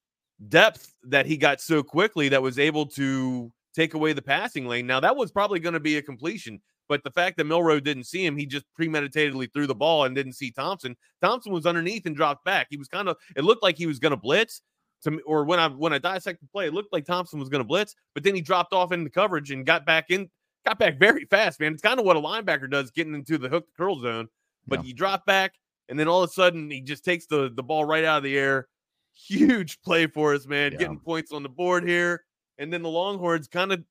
[0.48, 4.88] depth that he got so quickly that was able to take away the passing lane.
[4.88, 8.06] Now that was probably going to be a completion, but the fact that Milroe didn't
[8.06, 10.96] see him, he just premeditatedly threw the ball and didn't see Thompson.
[11.22, 12.68] Thompson was underneath and dropped back.
[12.70, 14.62] He was kind of it looked like he was going to blitz,
[15.04, 17.50] to me, or when I when I dissected the play, it looked like Thompson was
[17.50, 20.30] going to blitz, but then he dropped off into coverage and got back in,
[20.66, 21.74] got back very fast, man.
[21.74, 24.28] It's kind of what a linebacker does, getting into the hook curl zone.
[24.68, 24.88] But yeah.
[24.88, 25.54] he dropped back,
[25.88, 28.24] and then all of a sudden he just takes the the ball right out of
[28.24, 28.68] the air.
[29.14, 30.74] Huge play for us, man.
[30.74, 30.80] Yeah.
[30.80, 32.24] Getting points on the board here,
[32.58, 33.84] and then the Longhorns kind of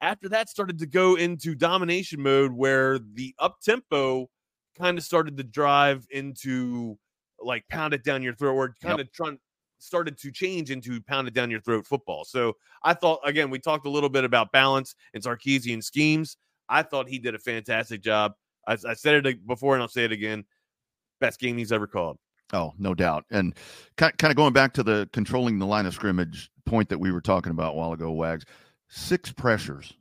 [0.00, 4.28] after that started to go into domination mode, where the up tempo
[4.78, 6.98] kind of started to drive into
[7.40, 9.06] like pound it down your throat, or kind yep.
[9.06, 9.38] of trying
[9.78, 12.24] started to change into pounded down your throat football.
[12.24, 16.36] So I thought again, we talked a little bit about balance and Sarkisian schemes.
[16.68, 18.32] I thought he did a fantastic job.
[18.66, 20.44] I, I said it before and I'll say it again.
[21.20, 22.18] Best game he's ever called.
[22.52, 23.24] Oh, no doubt.
[23.30, 23.54] And
[23.96, 27.20] kind of going back to the controlling the line of scrimmage point that we were
[27.20, 28.44] talking about a while ago, Wags.
[28.88, 29.92] Six pressures.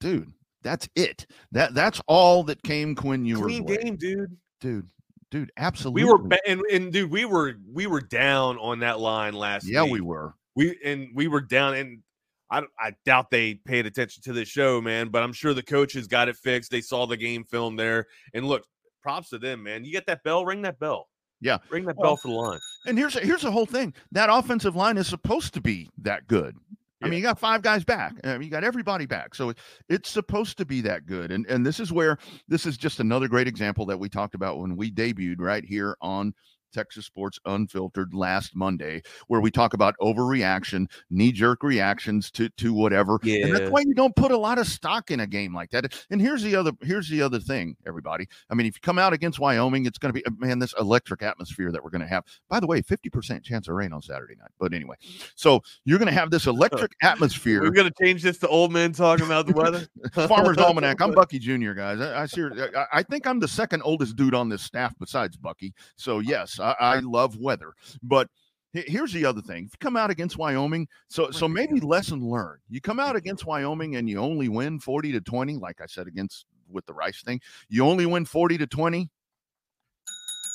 [0.00, 1.26] Dude, that's it.
[1.52, 3.42] That that's all that came Quinn Ewers.
[3.42, 4.36] Clean game, dude.
[4.60, 4.88] Dude,
[5.30, 5.52] dude.
[5.56, 9.66] Absolutely, we were and, and dude, we were we were down on that line last.
[9.66, 9.92] Yeah, week.
[9.92, 10.34] we were.
[10.56, 12.02] We and we were down, and
[12.50, 15.08] I I doubt they paid attention to the show, man.
[15.08, 16.70] But I'm sure the coaches got it fixed.
[16.70, 18.64] They saw the game film there, and look,
[19.02, 19.84] props to them, man.
[19.84, 21.08] You get that bell, ring that bell.
[21.40, 22.58] Yeah, ring that well, bell for the line.
[22.86, 23.94] And here's here's the whole thing.
[24.12, 26.56] That offensive line is supposed to be that good.
[27.02, 28.14] I mean, you got five guys back.
[28.24, 29.34] I mean, you got everybody back.
[29.34, 29.52] So
[29.88, 31.30] it's supposed to be that good.
[31.30, 34.58] And and this is where this is just another great example that we talked about
[34.58, 36.34] when we debuted right here on
[36.72, 42.72] Texas Sports Unfiltered last Monday, where we talk about overreaction, knee jerk reactions to to
[42.72, 43.18] whatever.
[43.22, 43.46] Yeah.
[43.46, 45.94] And that's why you don't put a lot of stock in a game like that.
[46.10, 48.26] And here's the other here's the other thing, everybody.
[48.50, 50.74] I mean, if you come out against Wyoming, it's going to be uh, man, this
[50.78, 52.24] electric atmosphere that we're going to have.
[52.48, 54.50] By the way, 50% chance of rain on Saturday night.
[54.58, 54.96] But anyway,
[55.34, 57.62] so you're going to have this electric atmosphere.
[57.62, 59.86] We're going to change this to old men talking about the weather.
[60.28, 61.00] Farmer's Almanac.
[61.00, 62.00] I'm Bucky Jr., guys.
[62.00, 65.36] I, I, see, I, I think I'm the second oldest dude on this staff besides
[65.36, 65.74] Bucky.
[65.96, 67.74] So yes, I, I love weather.
[68.02, 68.28] But
[68.72, 72.60] here's the other thing: if you come out against Wyoming, so so maybe lesson learned.
[72.68, 76.06] You come out against Wyoming and you only win forty to twenty, like I said
[76.06, 77.40] against with the Rice thing.
[77.68, 79.10] You only win forty to twenty.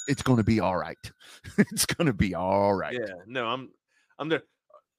[0.08, 0.98] it's going to be all right.
[1.58, 2.94] it's going to be all right.
[2.94, 3.70] Yeah, no, I'm
[4.20, 4.44] I'm there.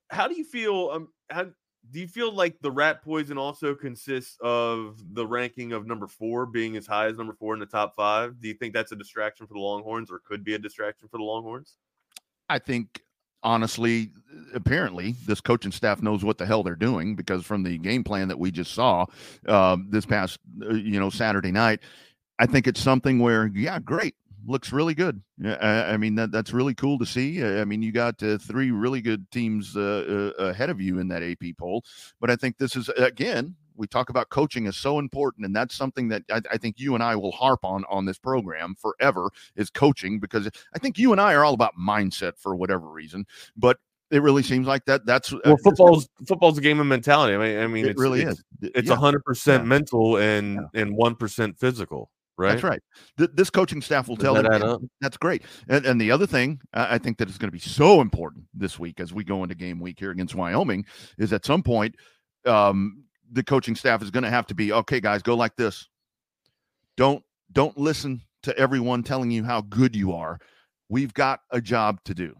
[0.09, 0.89] How do you feel?
[0.93, 1.47] Um, how
[1.91, 6.45] do you feel like the rat poison also consists of the ranking of number four
[6.45, 8.39] being as high as number four in the top five?
[8.39, 11.17] Do you think that's a distraction for the Longhorns, or could be a distraction for
[11.17, 11.77] the Longhorns?
[12.49, 13.01] I think
[13.43, 14.09] honestly,
[14.53, 18.27] apparently, this coaching staff knows what the hell they're doing because from the game plan
[18.27, 19.05] that we just saw
[19.47, 21.79] uh, this past, uh, you know, Saturday night,
[22.39, 25.21] I think it's something where, yeah, great, looks really good.
[25.43, 27.43] I, I mean, that that's really cool to see.
[27.43, 31.07] I mean, you got uh, three really good teams uh, uh, ahead of you in
[31.09, 31.83] that AP poll,
[32.19, 33.55] but I think this is again.
[33.77, 36.95] We talk about coaching is so important, and that's something that I, I think you
[36.95, 41.11] and I will harp on on this program forever is coaching because I think you
[41.11, 43.25] and I are all about mindset for whatever reason.
[43.57, 43.77] But
[44.11, 45.05] it really seems like that.
[45.05, 47.33] That's uh, well, football's football's a game of mentality.
[47.33, 48.71] I mean, I mean, it really it's, is.
[48.75, 50.81] It's a hundred percent mental and yeah.
[50.81, 52.11] and one percent physical.
[52.37, 52.49] Right.
[52.49, 52.81] That's right.
[53.17, 54.89] Th- this coaching staff will Does tell that them.
[54.99, 55.43] That's great.
[55.69, 58.77] And, and the other thing I think that is going to be so important this
[58.77, 60.85] week as we go into game week here against Wyoming
[61.17, 61.95] is at some point,
[62.45, 65.87] um, the coaching staff is going to have to be okay, guys, go like this.
[66.97, 70.39] Don't don't listen to everyone telling you how good you are.
[70.89, 72.35] We've got a job to do.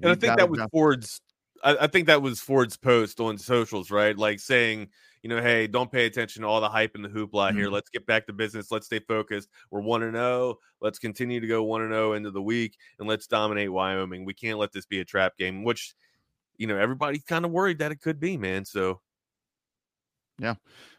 [0.00, 1.20] And We've I think that was Ford's.
[1.62, 4.16] I, I think that was Ford's post on socials, right?
[4.16, 4.88] Like saying
[5.24, 7.56] you know, hey, don't pay attention to all the hype and the hoopla mm-hmm.
[7.56, 7.70] here.
[7.70, 8.70] Let's get back to business.
[8.70, 9.48] Let's stay focused.
[9.70, 10.26] We're one and zero.
[10.28, 10.58] Oh.
[10.82, 14.26] Let's continue to go one and zero oh into the week, and let's dominate Wyoming.
[14.26, 15.94] We can't let this be a trap game, which
[16.58, 18.66] you know everybody's kind of worried that it could be, man.
[18.66, 19.00] So,
[20.38, 20.56] yeah.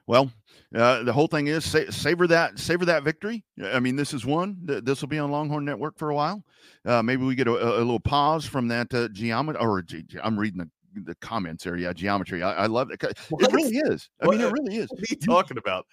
[0.08, 0.32] Well,
[0.76, 3.44] uh, the whole thing is sa- savor that savor that victory.
[3.64, 4.58] I mean, this is one.
[4.64, 6.44] That this will be on Longhorn Network for a while.
[6.84, 9.62] Uh, maybe we get a, a, little pause from that uh, geometry.
[9.62, 9.84] Or
[10.24, 10.70] I'm reading the
[11.04, 11.66] the comments.
[11.66, 12.44] Yeah, geometry.
[12.44, 13.04] I, I love it.
[13.04, 14.10] It really is.
[14.22, 14.90] I mean, it really is.
[14.90, 15.86] What are you talking about?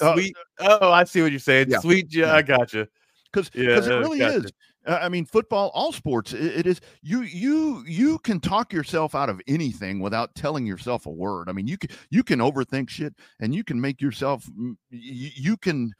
[0.00, 0.36] Uh, Sweet.
[0.60, 1.70] Uh, oh, I see what you're saying.
[1.70, 1.80] Yeah.
[1.80, 2.14] Sweet.
[2.14, 2.88] Yeah, I gotcha.
[3.32, 4.38] Because because yeah, it really gotcha.
[4.38, 4.52] is.
[4.86, 6.80] Uh, I mean, football, all sports, it, it is.
[7.02, 11.48] You you you can talk yourself out of anything without telling yourself a word.
[11.48, 14.48] I mean, you can you can overthink shit, and you can make yourself.
[14.90, 15.92] You, you can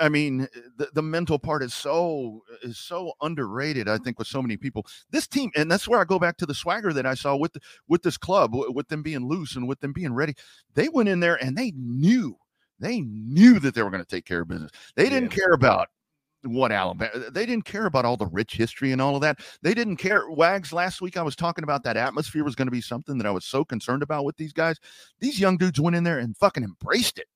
[0.00, 3.88] I mean, eh, the, the mental part is so eh, is so underrated.
[3.88, 6.46] I think with so many people, this team, and that's where I go back to
[6.46, 9.68] the swagger that I saw with the, with this club, with them being loose and
[9.68, 10.34] with them being ready.
[10.74, 12.36] They went in there and they knew
[12.78, 14.70] they knew that they were going to take care of business.
[14.96, 15.44] They didn't yeah.
[15.44, 15.88] care about
[16.42, 17.10] what Alabama.
[17.14, 19.38] Eh, they didn't care about all the rich history and all of that.
[19.62, 20.30] They didn't care.
[20.30, 23.26] Wags last week I was talking about that atmosphere was going to be something that
[23.26, 24.78] I was so concerned about with these guys.
[25.20, 27.26] These young dudes went in there and fucking embraced it.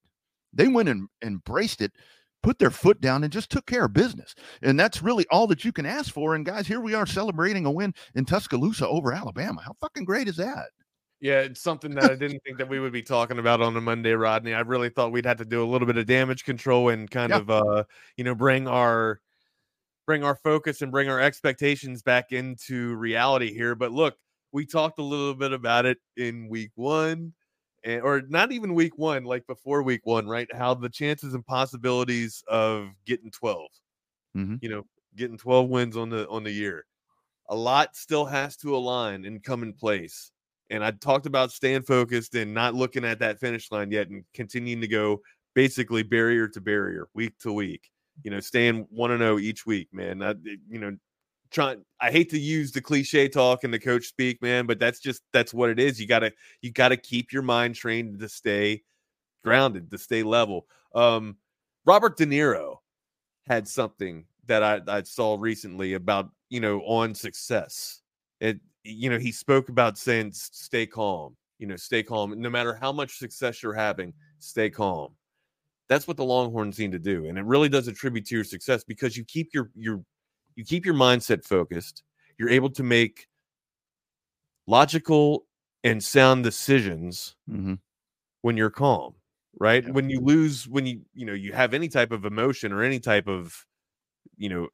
[0.52, 1.92] They went and embraced it
[2.42, 4.34] put their foot down and just took care of business.
[4.62, 6.34] And that's really all that you can ask for.
[6.34, 9.62] And guys, here we are celebrating a win in Tuscaloosa over Alabama.
[9.64, 10.66] How fucking great is that?
[11.20, 13.80] Yeah, it's something that I didn't think that we would be talking about on a
[13.80, 14.54] Monday, Rodney.
[14.54, 17.30] I really thought we'd have to do a little bit of damage control and kind
[17.30, 17.36] yeah.
[17.36, 17.84] of uh,
[18.16, 19.20] you know, bring our
[20.06, 23.74] bring our focus and bring our expectations back into reality here.
[23.74, 24.16] But look,
[24.50, 27.34] we talked a little bit about it in week 1
[27.84, 30.48] and, or not even week one, like before week one, right?
[30.54, 33.68] How the chances and possibilities of getting 12,
[34.36, 34.56] mm-hmm.
[34.60, 36.84] you know, getting 12 wins on the on the year.
[37.48, 40.30] A lot still has to align and come in place.
[40.70, 44.24] And I talked about staying focused and not looking at that finish line yet and
[44.34, 45.20] continuing to go
[45.54, 47.90] basically barrier to barrier, week to week.
[48.22, 50.22] You know, staying one and zero oh each week, man.
[50.22, 50.34] I,
[50.68, 50.96] you know,
[51.50, 55.00] trying I hate to use the cliche talk and the coach speak, man, but that's
[55.00, 56.00] just that's what it is.
[56.00, 56.32] You gotta
[56.62, 58.82] you gotta keep your mind trained to stay
[59.44, 60.66] grounded, to stay level.
[60.94, 61.36] Um
[61.84, 62.76] Robert De Niro
[63.48, 68.02] had something that I, I saw recently about, you know, on success.
[68.40, 72.38] It you know, he spoke about saying stay calm, you know, stay calm.
[72.40, 75.14] No matter how much success you're having, stay calm.
[75.88, 77.26] That's what the Longhorns need to do.
[77.26, 80.02] And it really does attribute to your success because you keep your your
[80.60, 82.02] you keep your mindset focused,
[82.36, 83.28] you're able to make
[84.66, 85.46] logical
[85.82, 87.74] and sound decisions mm-hmm.
[88.42, 89.14] when you're calm,
[89.58, 89.82] right?
[89.82, 89.92] Yeah.
[89.92, 93.00] When you lose, when you, you know, you have any type of emotion or any
[93.00, 93.64] type of,
[94.36, 94.68] you know,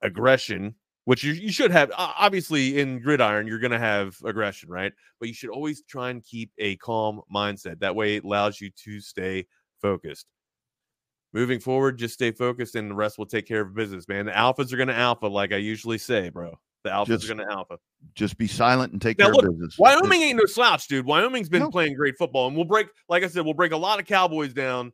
[0.00, 1.92] aggression, which you, you should have.
[1.98, 4.94] Obviously, in gridiron, you're going to have aggression, right?
[5.20, 7.80] But you should always try and keep a calm mindset.
[7.80, 9.46] That way, it allows you to stay
[9.82, 10.28] focused
[11.36, 14.24] moving forward, just stay focused and the rest will take care of business, man.
[14.24, 16.58] The alphas are going to alpha, like I usually say, bro.
[16.82, 17.78] The alphas just, are going to alpha.
[18.14, 19.78] Just be silent and take now, care look, of business.
[19.78, 21.04] Wyoming ain't no slouch, dude.
[21.04, 21.70] Wyoming's been no.
[21.70, 24.54] playing great football, and we'll break, like I said, we'll break a lot of Cowboys
[24.54, 24.92] down.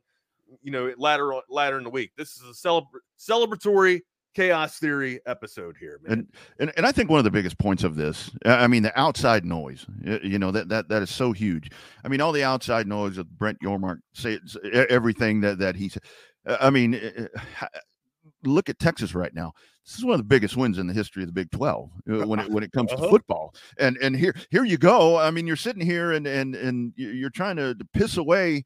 [0.61, 2.11] You know, later later in the week.
[2.15, 2.83] This is a celebra-
[3.17, 4.01] celebratory
[4.35, 6.11] chaos theory episode here, man.
[6.11, 6.27] And,
[6.59, 9.45] and and I think one of the biggest points of this, I mean, the outside
[9.45, 9.85] noise.
[10.03, 11.71] You know that that that is so huge.
[12.03, 14.39] I mean, all the outside noise of Brett Yormark say
[14.89, 16.03] everything that that he said.
[16.45, 17.29] I mean,
[18.43, 19.53] look at Texas right now.
[19.85, 22.27] This is one of the biggest wins in the history of the Big 12 uh,
[22.27, 23.03] when it when it comes uh-huh.
[23.03, 23.53] to football.
[23.79, 25.17] And and here here you go.
[25.17, 28.63] I mean, you're sitting here and and and you're trying to, to piss away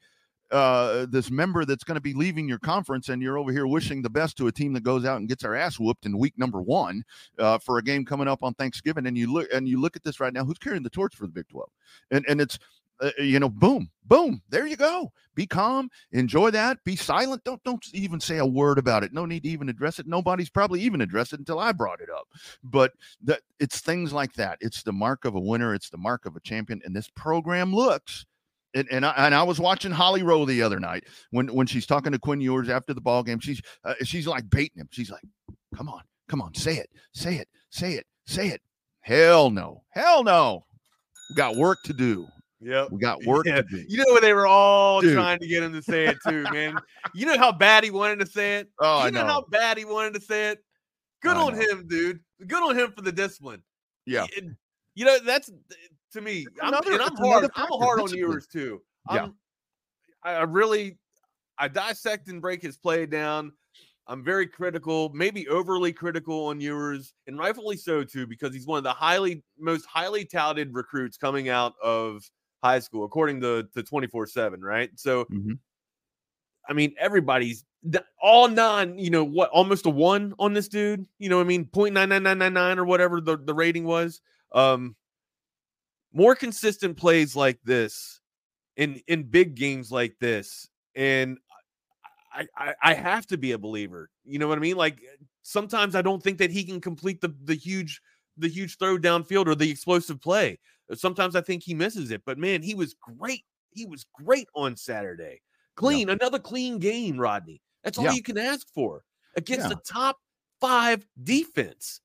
[0.52, 4.02] uh, this member that's going to be leaving your conference, and you're over here wishing
[4.02, 6.34] the best to a team that goes out and gets our ass whooped in week
[6.38, 7.04] number one
[7.40, 9.08] uh, for a game coming up on Thanksgiving.
[9.08, 10.46] And you look and you look at this right now.
[10.46, 11.72] Who's carrying the torch for the Big Twelve?
[12.12, 12.60] And and it's
[13.00, 15.12] uh, you know, boom, boom, there you go.
[15.36, 17.44] Be calm, enjoy that, be silent.
[17.44, 19.14] Don't don't even say a word about it.
[19.14, 20.08] No need to even address it.
[20.08, 22.28] Nobody's probably even addressed it until I brought it up.
[22.64, 24.58] But that it's things like that.
[24.62, 25.76] It's the mark of a winner.
[25.76, 26.82] It's the mark of a champion.
[26.86, 28.26] And this program looks.
[28.74, 31.86] And, and I, and I was watching Holly Rowe the other night when when she's
[31.86, 33.40] talking to Quinn Ewers after the ball game.
[33.40, 34.90] She's uh, she's like baiting him.
[34.92, 35.24] She's like,
[35.76, 38.62] "Come on, come on, say it, say it, say it, say it."
[39.02, 40.66] Hell no, hell no.
[41.36, 42.28] Got work to do.
[42.62, 42.92] Yep.
[42.92, 43.58] We got work yeah.
[43.58, 43.86] to do.
[43.88, 45.14] You know when they were all Dude.
[45.14, 46.78] trying to get him to say it too, man.
[47.14, 48.70] you know how bad he wanted to say it?
[48.80, 49.22] Oh, you know.
[49.22, 50.64] know how bad he wanted to say it?
[51.22, 51.60] Good I on know.
[51.62, 52.20] him, dude.
[52.46, 53.62] Good on him for the discipline.
[54.06, 54.26] Yeah.
[54.38, 54.56] And,
[54.96, 55.52] you know, that's
[56.14, 56.46] to me.
[56.62, 57.50] I'm, another- I'm hard.
[57.56, 58.82] I'm hard on Ewers too.
[59.12, 59.24] Yeah.
[59.24, 59.36] I'm,
[60.24, 60.98] I I really
[61.60, 63.52] I dissect and break his play down.
[64.10, 68.78] I'm very critical, maybe overly critical on Ewers, and rightfully so too, because he's one
[68.78, 72.24] of the highly most highly touted recruits coming out of
[72.64, 74.90] high school, according to to 24 7, right?
[74.96, 75.60] So Mhm.
[76.70, 77.66] I mean, everybody's
[78.22, 81.48] all nine, you know, what almost a one on this dude, you know what I
[81.48, 81.66] mean?
[81.66, 84.22] 0.99999 or whatever the, the rating was.
[84.54, 84.96] Um
[86.14, 88.22] more consistent plays like this
[88.76, 90.70] in in big games like this.
[90.96, 91.38] And
[92.34, 94.10] I, I I have to be a believer.
[94.26, 94.78] You know what I mean?
[94.78, 95.00] Like
[95.44, 98.02] sometimes I don't think that he can complete the the huge
[98.38, 100.60] the huge throw downfield or the explosive play.
[100.94, 102.22] Sometimes I think he misses it.
[102.26, 103.44] But man, he was great.
[103.72, 105.42] He was great on Saturday.
[105.76, 107.62] Clean, another clean game, Rodney.
[107.84, 108.14] That's all Yeah.
[108.14, 109.04] you can ask for
[109.36, 109.76] against Yeah.
[109.76, 110.18] the top
[110.60, 112.02] five defense.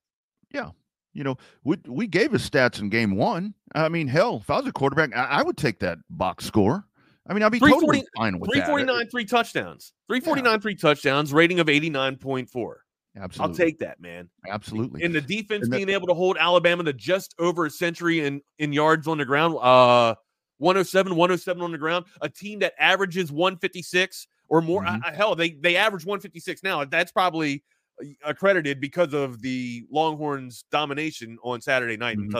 [0.52, 0.70] Yeah.
[1.14, 3.54] You know, we we gave his stats in game one.
[3.74, 6.84] I mean, hell, if I was a quarterback, I, I would take that box score.
[7.28, 8.66] I mean, I'd be totally fine with that.
[8.66, 9.92] 349, three touchdowns.
[10.08, 12.74] 349, three touchdowns, rating of 89.4.
[13.16, 13.52] Absolutely.
[13.52, 14.28] I'll take that, man.
[14.48, 15.02] absolutely.
[15.02, 18.20] And the defense And that- being able to hold Alabama to just over a century
[18.20, 20.14] in, in yards on the ground, uh
[20.58, 24.84] 107, 107 on the ground, a team that averages 156 or more.
[24.84, 25.00] Mhm.
[25.04, 26.84] I- I- hell, they they average 156 now.
[26.84, 27.64] That's probably
[28.02, 32.32] uh, accredited because of the Longhorns' domination on Saturday night in Mhm.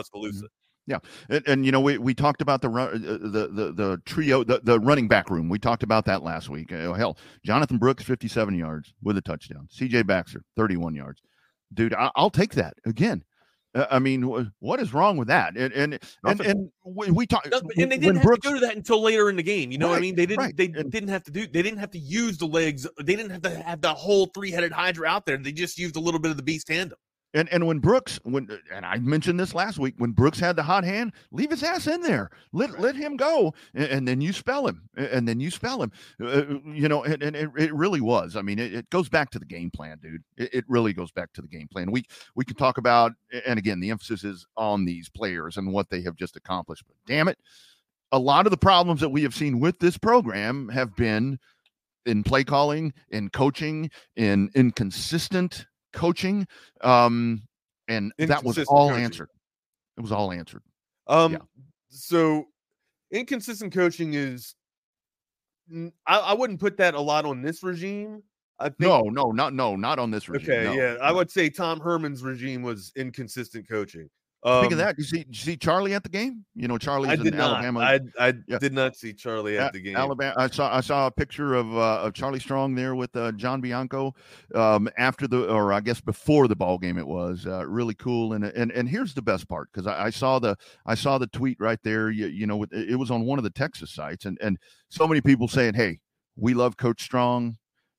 [0.89, 1.01] Tuscaloosa.
[1.29, 4.45] And, and you know, we, we talked about the run, uh, the the the trio,
[4.45, 5.49] the, the running back room.
[5.49, 6.73] We talked about that last week.
[6.73, 9.69] Oh, hell, Jonathan Brooks, fifty-seven yards with a touchdown.
[9.71, 10.03] C.J.
[10.03, 11.21] Baxter, thirty-one yards.
[11.75, 13.25] Dude, I, I'll take that again.
[13.75, 15.57] Uh, I mean, wh- what is wrong with that?
[15.57, 17.51] And and and, and we, we talked.
[17.51, 19.73] No, and they didn't have Brooks, to go to that until later in the game.
[19.73, 20.15] You know what I mean?
[20.15, 20.45] They didn't.
[20.45, 20.55] right.
[20.57, 21.47] They And- didn't have to do.
[21.47, 22.87] They didn't have to use the legs.
[22.99, 25.39] They didn't have to have the whole three-headed hydra out there.
[25.39, 26.99] They just used a little bit of the beast tandem.
[27.35, 30.63] And and when Brooks, when and I mentioned this last week, when Brooks had the
[30.63, 32.31] hot hand, leave his ass in there.
[32.53, 35.93] Let let him go, and, and then you spell him, and then you spell him.
[36.23, 38.37] Uh, you know, and, and it, it really was.
[38.37, 40.23] I mean, it, it goes back to the game plan, dude.
[40.37, 41.91] It, it really goes back to the game plan.
[41.91, 43.13] We we can talk about,
[43.47, 46.85] and again, the emphasis is on these players and what they have just accomplished.
[46.87, 47.39] But damn it,
[48.13, 51.39] a lot of the problems that we have seen with this program have been
[52.05, 56.47] in play calling, in coaching, in inconsistent coaching.
[56.81, 57.43] Um,
[57.89, 59.05] and that was all coaching.
[59.05, 59.29] answered.
[59.97, 60.63] It was all answered.
[61.07, 61.39] Um, Yeah.
[61.89, 62.47] so
[63.11, 64.55] inconsistent coaching is.
[66.07, 68.23] I, I, wouldn't put that a lot on this regime.
[68.59, 68.81] I think.
[68.81, 70.51] No, no, not no, not on this regime.
[70.51, 74.11] Okay, no, yeah, I would say Tom Herman's regime was inconsistent coaching.
[74.45, 76.45] Um, Speaking of that, you see, you see Charlie at the game.
[76.57, 77.53] You know, Charlie's I did in not.
[77.63, 77.81] Alabama.
[77.81, 78.59] I I Yeah.
[78.59, 79.97] did not see Charlie at A- the game.
[79.97, 80.35] Alabama.
[80.37, 83.61] I saw I saw a picture of uh, of Charlie Strong there with uh, John
[83.61, 84.15] Bianco
[84.55, 86.99] um, after the or I guess before the ball game.
[86.99, 88.33] It was uh, really cool.
[88.33, 91.29] And and and here's the best part because I, I saw the I saw the
[91.29, 92.11] tweet right there.
[92.11, 95.07] You, you know, it it was on one of the Texas sites, and and so
[95.07, 96.01] many people saying, "Hey,
[96.35, 97.59] we love Coach Strong.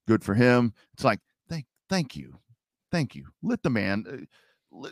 [0.09, 2.39] Good for him." It's like thank thank you,
[2.91, 3.27] thank you.
[3.41, 4.27] Let the man.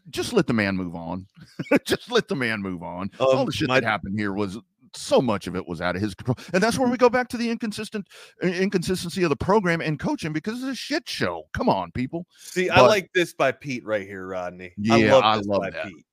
[0.09, 1.27] Just let the man move on.
[1.85, 3.09] just let the man move on.
[3.19, 4.57] All Um, the shit my- that happened here was
[4.93, 7.29] so much of it was out of his control, and that's where we go back
[7.29, 8.05] to the inconsistent
[8.43, 11.43] inconsistency of the program and coaching because it's a shit show.
[11.53, 12.25] Come on, people.
[12.37, 14.73] See, I like this by Pete right here, Rodney.
[14.77, 15.85] Yeah, I love I love that.
[15.87, 16.05] Pete.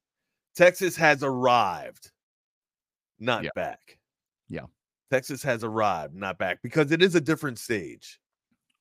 [0.55, 2.11] Texas has arrived,
[3.19, 3.51] not Yeah.
[3.57, 3.99] back.
[4.49, 4.67] Yeah.
[5.11, 8.21] Texas has arrived, not back, because it is a different stage.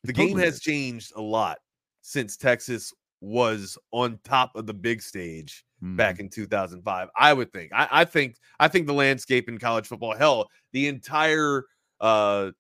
[0.04, 0.60] The It game has is.
[0.62, 1.58] changed a lot
[2.02, 5.96] since Texas was on top of the big stage Mhm.
[5.96, 9.86] back in 2005 i would think I, I think i think the landscape in college
[9.86, 11.66] football hell the entire
[12.00, 12.52] uh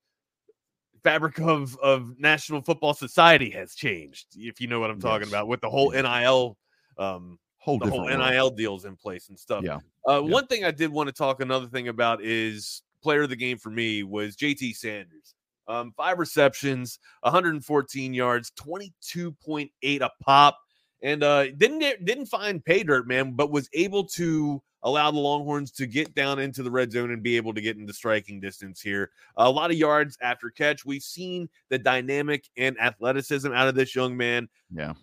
[1.03, 4.27] fabric of of National Football Society has changed.
[4.35, 6.57] If you know what I'm talking about, with the whole NIL,
[6.97, 8.19] um, Whole the whole world.
[8.19, 9.63] NIL deals in place and stuff.
[9.63, 9.75] Yeah.
[10.07, 10.33] Uh, Yeah.
[10.33, 13.57] One thing I did want to talk another thing about is player of the game
[13.57, 15.33] for me was JT Sanders.
[15.67, 19.69] Um, five receptions, 114 yards, 22.8
[20.01, 20.57] a pop,
[21.01, 25.71] and uh, didn't didn't find pay dirt, man, but was able to allow the Longhorns
[25.71, 28.79] to get down into the red zone and be able to get into striking distance
[28.79, 29.11] here.
[29.35, 30.85] A lot of yards after catch.
[30.85, 34.47] We've seen the dynamic and athleticism out of this young man.
[34.73, 34.93] Yeah.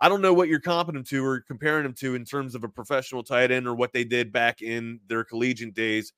[0.00, 2.64] I don't know what you're comparing him to or comparing him to in terms of
[2.64, 6.12] a professional tight end or what they did back in their collegiate days.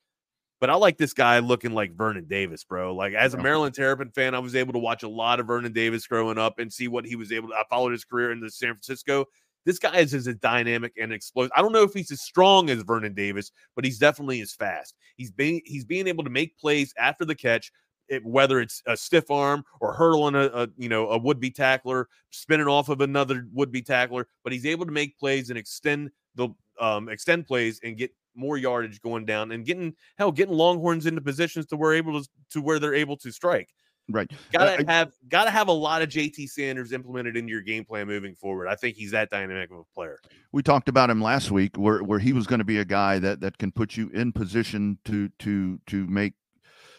[0.61, 2.95] But I like this guy looking like Vernon Davis, bro.
[2.95, 5.73] Like as a Maryland Terrapin fan, I was able to watch a lot of Vernon
[5.73, 7.55] Davis growing up and see what he was able to.
[7.55, 9.27] I followed his career in the San Francisco.
[9.67, 11.53] This guy is as dynamic and explosive.
[11.57, 14.95] I don't know if he's as strong as Vernon Davis, but he's definitely as fast.
[15.17, 17.73] He's being he's being able to make plays after the catch,
[18.09, 21.51] it, whether it's a stiff arm or hurdling a, a you know a would be
[21.51, 24.29] tackler, spinning off of another would be tackler.
[24.43, 26.49] But he's able to make plays and extend the
[26.81, 31.20] um, extend plays and get more yardage going down and getting hell getting Longhorns into
[31.20, 33.68] positions to where able to to where they're able to strike.
[34.11, 34.30] Right.
[34.30, 37.85] Uh, gotta I- have gotta have a lot of JT Sanders implemented into your game
[37.85, 38.68] plan moving forward.
[38.68, 40.20] I think he's that dynamic of a player.
[40.53, 43.18] We talked about him last week, where where he was going to be a guy
[43.20, 46.35] that that can put you in position to to to make.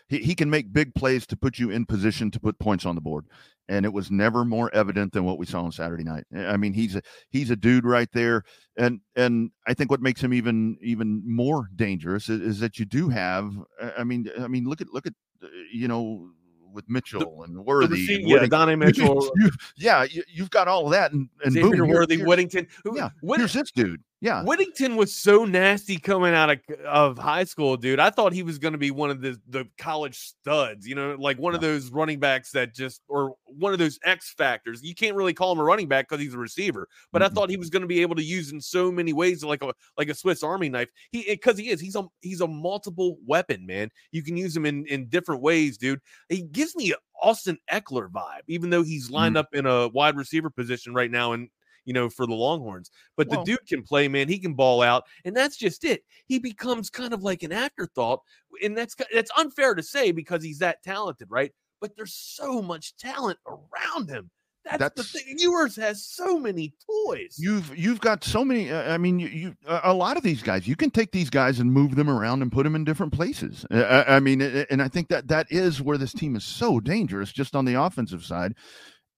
[0.08, 2.94] He, he can make big plays to put you in position to put points on
[2.94, 3.26] the board,
[3.68, 6.24] and it was never more evident than what we saw on Saturday night.
[6.36, 8.44] I mean, he's a he's a dude right there,
[8.78, 12.86] and and I think what makes him even even more dangerous is, is that you
[12.86, 13.52] do have.
[13.98, 15.14] I mean, I mean, look at look at
[15.44, 16.30] uh, you know
[16.74, 20.68] with Mitchell and Worthy, receiver- and yeah, Whitting- Donnie Mitchell, you, yeah, you, you've got
[20.68, 22.68] all of that, and and Xavier boom, Worthy, Whittington.
[22.84, 24.02] Who, yeah, Whit- here's this dude.
[24.26, 28.00] Yeah, Whittington was so nasty coming out of, of high school, dude.
[28.00, 31.16] I thought he was going to be one of the the college studs, you know,
[31.20, 34.82] like one of those running backs that just, or one of those X factors.
[34.82, 37.34] You can't really call him a running back because he's a receiver, but I Mhm.
[37.36, 39.72] thought he was going to be able to use in so many ways, like a
[39.96, 40.90] like a Swiss Army knife.
[41.12, 43.92] He because he is, he's a he's a multiple weapon, man.
[44.12, 46.00] You can use him in in different ways, dude.
[46.30, 50.50] He gives me Austin Ekeler vibe, even though he's lined up in a wide receiver
[50.50, 51.48] position right now, and
[51.86, 52.92] you know for the Longhorns.
[53.16, 54.28] But Well- the dude can play, man.
[54.28, 56.04] He can ball out, and that's just it.
[56.28, 58.22] He becomes kind of like an afterthought,
[58.64, 61.52] and that's that's unfair to say because he's that talented, right?
[61.82, 64.32] But there's so much talent around him.
[64.64, 65.36] That's, That's- the thing.
[65.38, 66.74] Ewers has so many
[67.06, 67.36] toys.
[67.38, 68.72] You've you've got so many.
[68.72, 70.68] uh, I mean, you, you a a lot of these guys.
[70.68, 73.64] You can take these guys and move them around and put them in different places.
[73.70, 73.76] Uh,
[74.08, 76.80] I, I mean, uh, and I think that that is where this team is so
[76.80, 78.56] dangerous, just on the offensive side.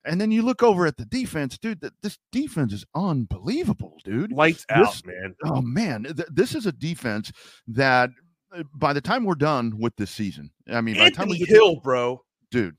[0.08, 1.82] And then you look over at the defense, dude.
[1.82, 4.32] That this defense is unbelievable, dude.
[4.32, 5.36] lights out, man.
[5.44, 7.32] Oh man, th- this is a defense
[7.68, 8.10] that
[8.56, 11.38] uh, by the time we're done with this season, I mean, by the time we
[11.40, 12.22] get to- bro.
[12.52, 12.76] dude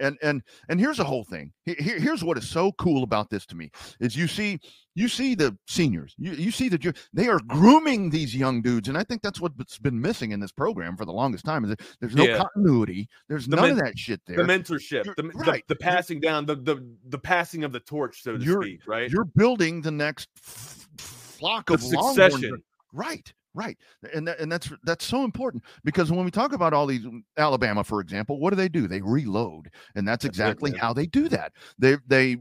[0.00, 3.46] and and and here's the whole thing here, here's what is so cool about this
[3.46, 3.70] to me
[4.00, 4.58] is you see
[4.94, 8.96] you see the seniors you, you see that they are grooming these young dudes and
[8.98, 11.80] i think that's what's been missing in this program for the longest time is that
[12.00, 12.42] there's no Yeah.
[12.42, 15.64] continuity there's The none of that shit there The mentorship, the, the- right.
[15.68, 18.86] the, You're- passing down, the, the the passing of the torch, so to You're- speak,
[18.86, 19.10] right?
[19.10, 22.62] you're building the next f- flock The of Longhorns succession.
[22.92, 23.76] Right, right,
[24.14, 27.22] and that, and that's that's so important because when we talk about all these mm,
[27.36, 28.86] Alabama, for example, what do they do?
[28.86, 31.52] They reload, and that's That's exactly how they do that.
[31.78, 32.32] They they.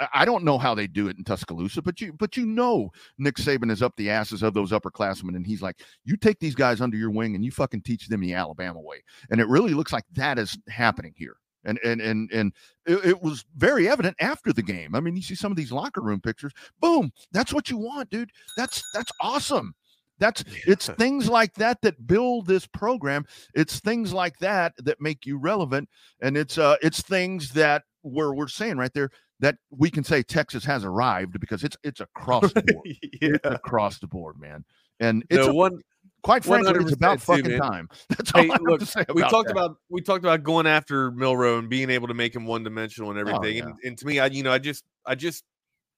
[0.00, 2.90] I- I don't know how they do it in Tuscaloosa, but you but you know
[3.18, 6.56] Nick Saban is up the asses of those upperclassmen, and he's like, you take these
[6.56, 9.72] guys under your wing and you fucking teach them the Alabama way, and it really
[9.72, 11.36] looks like that is happening here.
[11.64, 12.52] And and and and
[12.86, 14.96] it, it was very evident after the game.
[14.96, 16.52] I mean, you see some of these locker room pictures.
[16.80, 18.30] Boom, that's what you want, dude.
[18.56, 19.74] That's that's awesome.
[20.18, 23.24] That's it's things like that that build this program.
[23.54, 25.88] It's things like that that make you relevant,
[26.20, 29.10] and it's uh it's things that where we're saying right there
[29.40, 32.86] that we can say Texas has arrived because it's it's across the board.
[33.20, 33.28] yeah.
[33.34, 34.64] It's across the board, man.
[35.00, 35.80] And it's No, a- one
[36.22, 37.88] quite frankly, it's 100% about fucking time.
[38.08, 39.52] That's all Hey, I have to say we talked that.
[39.52, 43.10] about we talked about going after Milroe and being able to make him one dimensional
[43.10, 43.42] and everything.
[43.42, 43.64] Oh, yeah.
[43.64, 45.42] and, and to me, I you know I just I just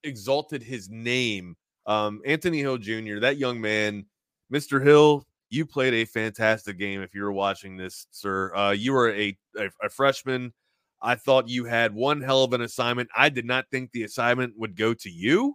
[0.05, 1.57] exalted his name,
[1.87, 3.21] um, Anthony Hill Jr.
[3.21, 4.07] That young man,
[4.53, 4.83] Mr.
[4.83, 5.27] Hill.
[5.49, 7.01] You played a fantastic game.
[7.03, 10.53] If you were watching this, sir, uh, you were a, a a freshman.
[11.01, 13.09] I thought you had one hell of an assignment.
[13.17, 15.55] I did not think the assignment would go to you.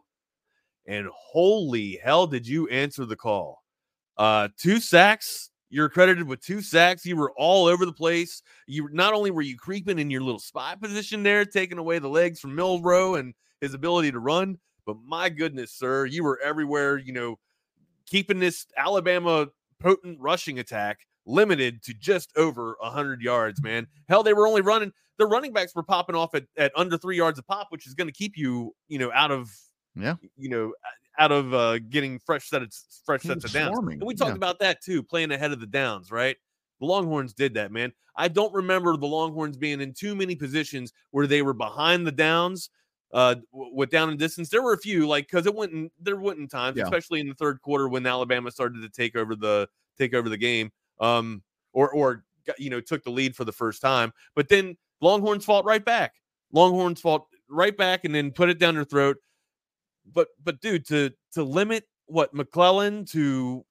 [0.88, 3.62] And holy hell, did you answer the call?
[4.18, 5.50] Uh, two sacks.
[5.70, 7.06] You're credited with two sacks.
[7.06, 8.42] You were all over the place.
[8.68, 12.10] You not only were you creeping in your little spy position there, taking away the
[12.10, 16.98] legs from Milroe and his ability to run, but my goodness, sir, you were everywhere.
[16.98, 17.40] You know,
[18.06, 19.48] keeping this Alabama
[19.80, 23.88] potent rushing attack limited to just over 100 yards, man.
[24.10, 27.18] Hell, they were only running, the running backs were popping off at, at under three
[27.18, 29.50] yards a pop, which is going to keep you, you know, out of,
[29.96, 30.16] Yeah.
[30.38, 30.74] you know,
[31.20, 33.74] out of uh, getting fresh sets, fresh sets of downs.
[33.76, 34.36] swarming, And we talked yeah.
[34.38, 36.38] about that too, playing ahead of the downs, right?
[36.80, 37.94] The Longhorns did that, man.
[38.16, 42.12] I don't remember the Longhorns being in too many positions where they were behind the
[42.12, 42.70] downs
[43.14, 44.50] uh with down and distance.
[44.50, 46.84] There were a few, like because it went in there went in times, Yeah.
[46.84, 50.38] especially in the third quarter when Alabama started to take over the take over the
[50.38, 50.72] game.
[51.00, 51.44] Um
[51.74, 52.24] or or
[52.58, 54.12] you know took the lead for the first time.
[54.36, 56.14] But then Longhorns fought right back.
[56.52, 59.18] Longhorns fought right back and then put it down their throat.
[60.14, 63.66] But but dude, to to limit what McClellan to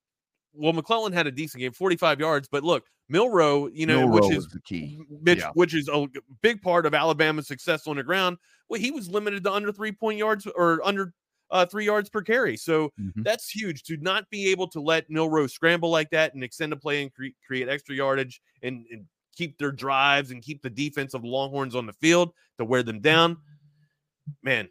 [0.52, 2.48] well, McClellan had a decent game, 45 yards.
[2.50, 5.00] But look, Milroe, you know, Milroe which is the key.
[5.08, 5.50] which, Yeah.
[5.54, 6.06] which is a
[6.42, 8.36] big part of Alabama's success on the ground.
[8.68, 11.12] Well, he was limited to under three point yards or under
[11.52, 12.56] uh, three yards per carry.
[12.56, 13.24] So Mhm.
[13.24, 16.76] that's huge to not be able to let Milroe scramble like that and extend a
[16.76, 21.12] play and cre- create extra yardage and, and keep their drives and keep the defense
[21.12, 23.36] of the Longhorns on the field to wear them down.
[24.44, 24.68] Man,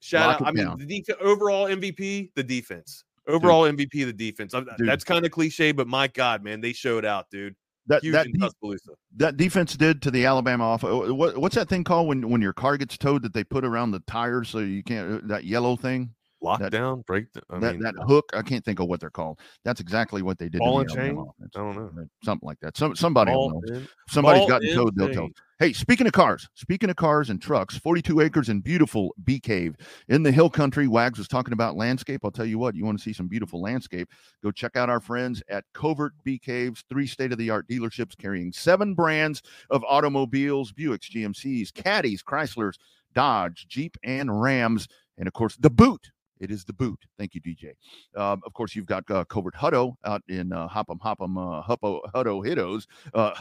[0.00, 0.48] shout Lock out.
[0.48, 0.78] I mean, down.
[0.78, 3.04] the def- overall MVP, the defense.
[3.30, 4.52] Overall MVP, of the defense.
[4.52, 4.88] Dude.
[4.88, 7.54] That's kind of cliche, but my God, man, they showed out, dude.
[7.86, 8.76] That Huge that de-
[9.16, 10.84] that defense did to the Alabama off.
[10.84, 13.64] uh, What, what's that thing called when when your car gets towed that they put
[13.64, 17.26] around the tires so you can't uh, that yellow thing Lockdown, break.
[17.50, 19.38] I that mean, that hook I can't think of what they're called.
[19.64, 20.60] That's exactly what they did.
[20.60, 21.18] Ball and chain?
[21.18, 21.52] offense.
[21.54, 22.08] I don't know.
[22.24, 22.76] Something like that.
[22.76, 23.82] Some somebody will know.
[24.08, 24.96] Somebody's ball gotten towed.
[24.96, 25.28] They'll tell.
[25.58, 29.76] Hey, speaking of cars, speaking of cars and trucks, 42 acres in beautiful Bee Cave
[30.08, 30.88] in the hill country.
[30.88, 32.22] Wags was talking about landscape.
[32.24, 34.08] I'll tell you what, you want to see some beautiful landscape,
[34.42, 38.16] go check out our friends at Covert Bee Caves, three state of the art dealerships
[38.16, 42.78] carrying seven brands of automobiles Buicks, GMCs, Caddies, Chryslers,
[43.14, 44.88] Dodge, Jeep, and Rams.
[45.18, 46.10] And of course, the boot.
[46.40, 46.98] It is the boot.
[47.18, 47.74] Thank you, DJ.
[48.16, 52.00] Um, of course, you've got uh, Covert Hutto out in uh, Hopham Hopham uh, Huppo
[52.14, 53.34] Hutto Hittos, uh,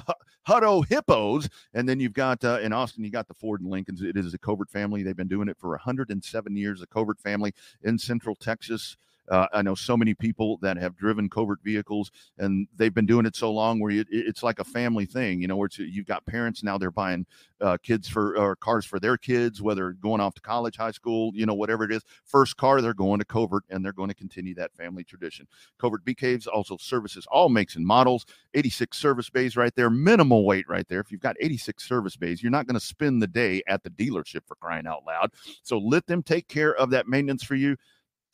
[0.48, 4.02] Hutto Hippos, and then you've got uh, in Austin, you got the Ford and Lincolns.
[4.02, 5.02] It is a Covert family.
[5.02, 6.82] They've been doing it for 107 years.
[6.82, 8.98] The Covert family in Central Texas.
[9.30, 13.26] Uh, I know so many people that have driven covert vehicles, and they've been doing
[13.26, 15.42] it so long where it, it's like a family thing.
[15.42, 17.26] You know, where you've got parents now they're buying
[17.62, 21.32] uh, kids for or cars for their kids, whether going off to college, high school,
[21.34, 22.04] you know, whatever it is.
[22.26, 25.48] First car, they're going to Covert, and they're going to continue that family tradition.
[25.78, 28.26] Covert Bee Caves also services all makes and models.
[28.54, 31.00] 86 service bays right there, minimal wait right there.
[31.00, 33.90] If you've got 86 service bays, you're not going to spend the day at the
[33.90, 35.32] dealership for crying out loud.
[35.64, 37.78] So let them take care of that maintenance for you.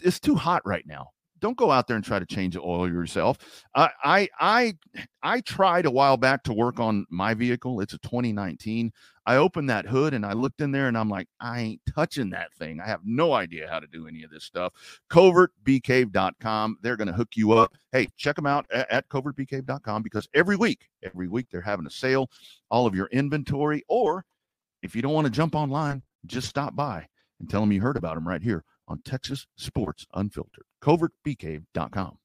[0.04, 1.12] It's too hot right now.
[1.42, 3.38] Don't go out there and try to change the oil yourself.
[3.76, 4.74] I I I
[5.22, 7.82] I tried a while back to work on my vehicle.
[7.82, 8.92] It's a 2019.
[9.28, 12.30] I opened that hood and I looked in there and I'm like, I ain't touching
[12.30, 12.80] that thing.
[12.80, 14.74] I have no idea how to do any of this stuff.
[15.12, 16.78] Covertbeecave.com.
[16.82, 17.74] They're going to hook you up.
[17.92, 21.92] Hey, check them out at, at covertbeecave.com because every week, every week they're having a
[21.92, 22.30] sale.
[22.70, 24.26] All of your inventory, or
[24.84, 27.08] if you don't want to jump online, just stop by
[27.40, 30.66] and tell them you heard about them right here on Texas Sports Unfiltered.
[30.82, 32.18] Covertbeecave.com.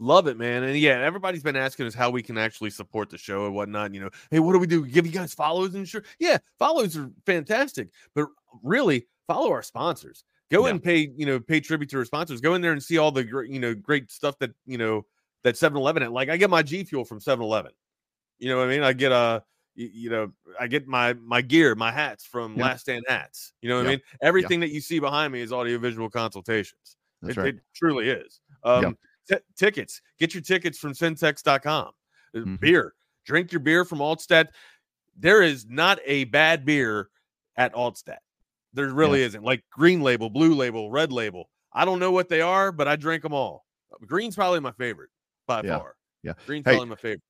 [0.00, 0.64] Love it, man.
[0.64, 3.94] And yeah, everybody's been asking us how we can actually support the show and whatnot.
[3.94, 4.84] You know, hey, what do we do?
[4.86, 6.02] Give you guys follows and sure.
[6.18, 7.90] Yeah, follows are fantastic.
[8.14, 8.26] But
[8.62, 10.24] really, follow our sponsors.
[10.50, 10.72] Go Yeah.
[10.72, 12.40] and pay, you know, pay tribute to our sponsors.
[12.40, 15.06] Go in there and see all the great, you know, great stuff that, you know,
[15.44, 16.12] that 7-Eleven.
[16.12, 17.70] Like I get my G Fuel from 7-Eleven.
[18.38, 18.82] You know what I mean?
[18.82, 19.44] I get a
[19.74, 22.64] you, you know, I get my my gear, my hats from Yeah.
[22.64, 23.52] Last Stand Hats.
[23.62, 23.88] You know what Yeah.
[23.88, 24.00] I mean?
[24.22, 26.96] Everything that you see behind me is audiovisual consultations.
[27.22, 27.54] That's it, right.
[27.54, 28.40] it truly is.
[28.64, 28.96] Um,
[29.28, 30.00] t- tickets.
[30.18, 31.88] Get your tickets from CenTex.com.
[32.34, 32.60] Uh, Mhm.
[32.60, 32.94] Beer.
[33.24, 34.48] Drink your beer from Altstadt.
[35.16, 37.08] There is not a bad beer
[37.56, 38.18] at Altstadt.
[38.72, 39.42] There really isn't.
[39.44, 41.48] Like green label, blue label, red label.
[41.72, 43.64] I don't know what they are, but I drink them all.
[44.06, 45.10] Green's probably my favorite
[45.46, 45.78] by Yeah.
[45.78, 45.94] far.
[46.22, 46.32] Yeah.
[46.46, 47.22] Green's Hey, probably my favorite.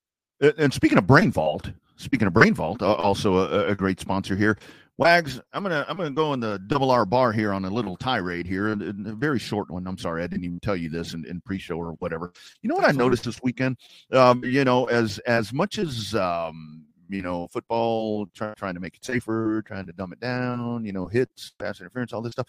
[0.43, 4.01] Uh, And speaking of Brain Vault, speaking of Brain Vault, uh, also a, a great
[4.01, 4.59] sponsor here.
[4.97, 7.97] Wags, I'm gonna I'm gonna go in the double R bar here on a little
[7.97, 9.89] tirade here, and a very short one.
[9.89, 12.33] I'm sorry, I didn't even tell you this in, in pre-show or whatever.
[12.63, 13.07] You know what I That's all right.
[13.07, 13.77] noticed this weekend?
[14.13, 18.95] Um, you know, as as much as um, you know, football try, trying to make
[18.97, 22.47] it safer, trying to dumb it down, you know, hits, pass interference, all this stuff.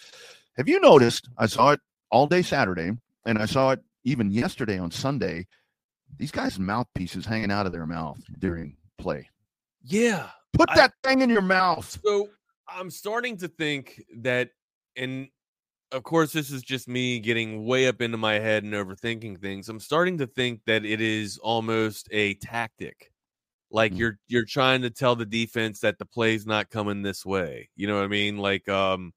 [0.57, 1.29] Have you noticed?
[1.37, 1.79] I saw it
[2.11, 2.91] all day Saturday,
[3.25, 5.47] and I saw it even yesterday on Sunday.
[6.17, 9.29] These guys' mouthpieces hanging out of their mouth during play.
[9.85, 10.29] Yeah.
[10.53, 11.99] Put I- that thing in your mouth.
[12.03, 12.29] So
[12.67, 14.49] I'm starting to think that,
[14.95, 15.27] and
[15.91, 19.69] of course, this is just me getting way up into my head and overthinking things.
[19.69, 23.11] I'm starting to think that it is almost a tactic.
[23.71, 23.97] Like Mm.
[23.99, 27.69] you're you're trying to tell the defense that the play's not coming this way.
[27.75, 28.37] You know what I mean?
[28.37, 29.13] Like um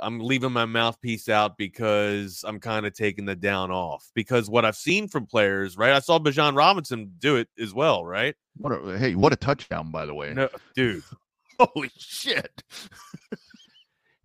[0.00, 4.10] I'm leaving my mouthpiece out because I'm kind of taking the down off.
[4.14, 5.92] Because what I've seen from players, right?
[5.92, 8.34] I saw Bijan Robinson do it as well, right?
[8.56, 10.32] What a, hey, what a touchdown, by the way.
[10.34, 11.02] No, dude.
[11.60, 12.62] Holy shit.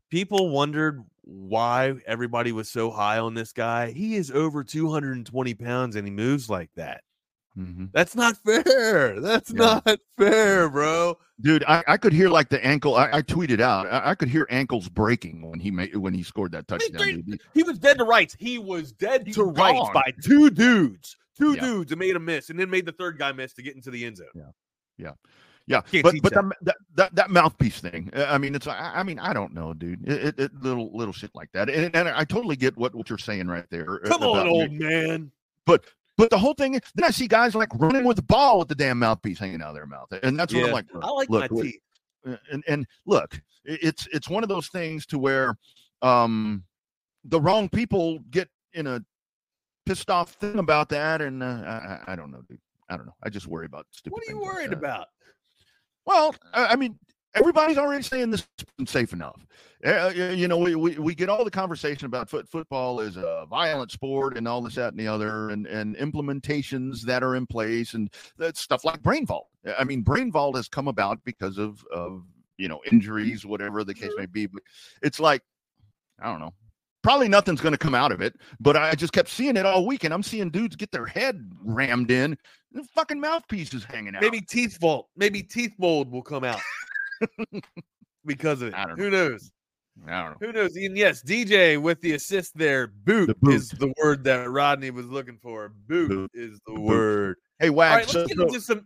[0.10, 3.92] People wondered why everybody was so high on this guy.
[3.92, 7.02] He is over 220 pounds and he moves like that.
[7.58, 7.92] Mhm.
[7.94, 9.20] That's not fair.
[9.20, 9.80] That's Yeah.
[9.86, 11.18] not fair, bro.
[11.42, 12.96] Dude, I, I could hear like the ankle.
[12.96, 13.86] I, I tweeted out.
[13.92, 17.02] I, I could hear ankles breaking when he made when he scored that touchdown.
[17.26, 17.42] dude.
[17.54, 18.36] He was dead to rights.
[18.40, 21.16] He was dead He's to rights by two dudes.
[21.38, 21.62] Two Yeah.
[21.62, 23.92] dudes and made a miss, and then made the third guy miss to get into
[23.92, 24.28] the end zone.
[25.66, 26.52] Yeah, Can't but but that.
[26.64, 28.10] that, that that mouthpiece thing.
[28.14, 28.68] uh, I mean, it's.
[28.68, 30.06] I, mean, I don't know, dude.
[30.06, 33.10] It, it, it little little shit like that, and, and I totally get what what
[33.10, 34.02] you're saying right there.
[34.06, 35.32] uh, Come on, old man.
[35.66, 35.86] But
[36.18, 36.76] but the whole thing.
[36.76, 39.62] is- Then I see guys like running with the ball with the damn mouthpiece hanging
[39.62, 40.86] out of their mouth, and that's what I'm like.
[41.02, 41.82] I like look, my look, teeth.
[42.52, 45.58] and and look, it's it's one of those things to where
[46.02, 46.64] um
[47.26, 49.02] the wrong people get in a
[49.86, 52.60] pissed off thing about that, and uh, I, I- I don't know, dude.
[52.90, 53.16] I don't know.
[53.24, 54.14] I just worry about stupid.
[54.14, 55.08] What are you things like worried about?
[56.06, 57.00] Well, I I mean,
[57.36, 59.46] everybody's already saying this isn't safe enough.
[59.86, 63.46] Uh, you know, we, we, we get all the conversation about foot, football is a
[63.50, 67.46] violent sport and all this, that, and the other, and, and implementations that are in
[67.46, 68.10] place and
[68.54, 69.48] stuff like brain vault.
[69.78, 72.24] I mean, brain vault has come about because of, of
[72.58, 74.46] you know, injuries, whatever the case may be.
[74.46, 74.64] But
[75.02, 75.42] it's like,
[76.22, 76.54] I don't know.
[77.02, 79.86] Probably nothing's going to come out of it, but I just kept seeing it all
[79.86, 82.38] week, and I'm seeing dudes get their head rammed in,
[82.74, 84.22] and fucking mouthpiece is hanging out.
[84.22, 85.10] Maybe teeth vault.
[85.18, 86.62] Maybe teeth mold will come out
[88.26, 88.74] because of it.
[88.74, 89.52] I don't Who knows?
[90.08, 90.48] I don't know.
[90.48, 90.76] Who knows?
[90.76, 92.88] And yes, DJ with the assist there.
[92.88, 93.54] Boot, The boot.
[93.54, 95.70] is the word that Rodney was looking for.
[95.88, 96.32] Boot, Boot.
[96.34, 96.82] is the The boot.
[96.82, 97.36] word.
[97.60, 97.92] Hey, All Wags.
[97.96, 98.86] right, let's so- get into some.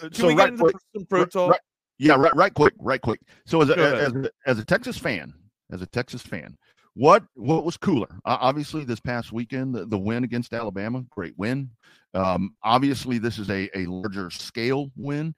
[0.00, 1.50] Can so we right get into quick- some pro right- talk?
[1.50, 1.60] right-
[1.98, 3.20] yeah, right, right quick, right quick.
[3.46, 5.34] So as a, Go as a as a Texas fan,
[5.70, 6.56] as a Texas fan,
[6.94, 8.08] what what was cooler?
[8.24, 11.70] Uh, obviously, this past weekend, the, the win against Alabama, great win.
[12.14, 15.34] Um, obviously, this is a a larger scale win,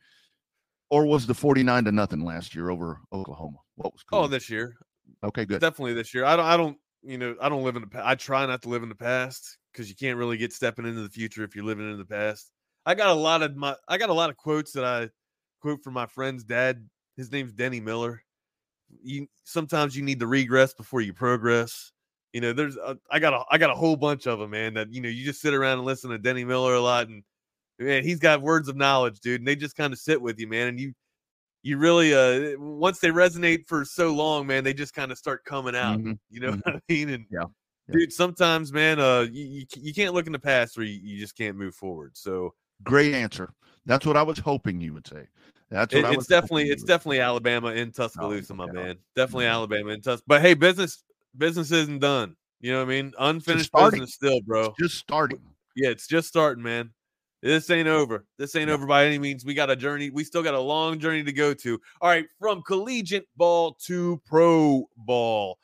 [0.90, 3.58] or was the forty nine to nothing last year over Oklahoma?
[3.76, 4.74] What was Oh, this year,
[5.22, 5.60] okay, good.
[5.60, 6.24] definitely this year.
[6.24, 6.46] I don't.
[6.46, 6.78] I don't.
[7.02, 7.88] You know, I don't live in the.
[7.88, 8.06] past.
[8.06, 11.02] I try not to live in the past because you can't really get stepping into
[11.02, 12.50] the future if you're living in the past.
[12.86, 13.76] I got a lot of my.
[13.88, 15.10] I got a lot of quotes that I
[15.60, 16.88] quote from my friend's dad.
[17.16, 18.22] His name's Denny Miller.
[19.02, 21.92] You sometimes you need to regress before you progress.
[22.32, 24.74] You know, there's a, I got a I got a whole bunch of them, man.
[24.74, 27.22] That you know you just sit around and listen to Denny Miller a lot, and
[27.78, 30.48] man, he's got words of knowledge, dude, and they just kind of sit with you,
[30.48, 30.68] man.
[30.68, 30.92] And you
[31.62, 35.44] you really uh once they resonate for so long, man, they just kind of start
[35.44, 35.98] coming out.
[35.98, 36.62] Mhm, You know mhm.
[36.64, 37.08] what I mean?
[37.10, 37.44] And Yeah,
[37.88, 37.94] yeah.
[37.96, 41.18] dude, sometimes, man, uh, you, you you can't look in the past or you, you
[41.18, 42.16] just can't move forward.
[42.16, 43.50] So Great answer.
[43.86, 45.26] That's what I was hoping you would say.
[45.70, 48.72] That's what it- I it's definitely it's definitely Alabama in Tuscaloosa, my yeah.
[48.72, 48.98] man.
[49.16, 49.52] Definitely Mhm.
[49.52, 50.24] Alabama in Tuscaloosa.
[50.26, 51.02] But hey, business
[51.38, 52.36] business isn't done.
[52.60, 53.12] You know what I mean?
[53.18, 54.74] Unfinished business still, bro.
[54.78, 55.40] just starting.
[55.76, 56.92] Yeah, it's just starting, man.
[57.44, 58.24] This ain't over.
[58.38, 59.44] This ain't over by any means.
[59.44, 60.08] We got a journey.
[60.08, 61.78] We still got a long journey to go to.
[62.00, 65.58] All right, from collegiate ball to pro ball.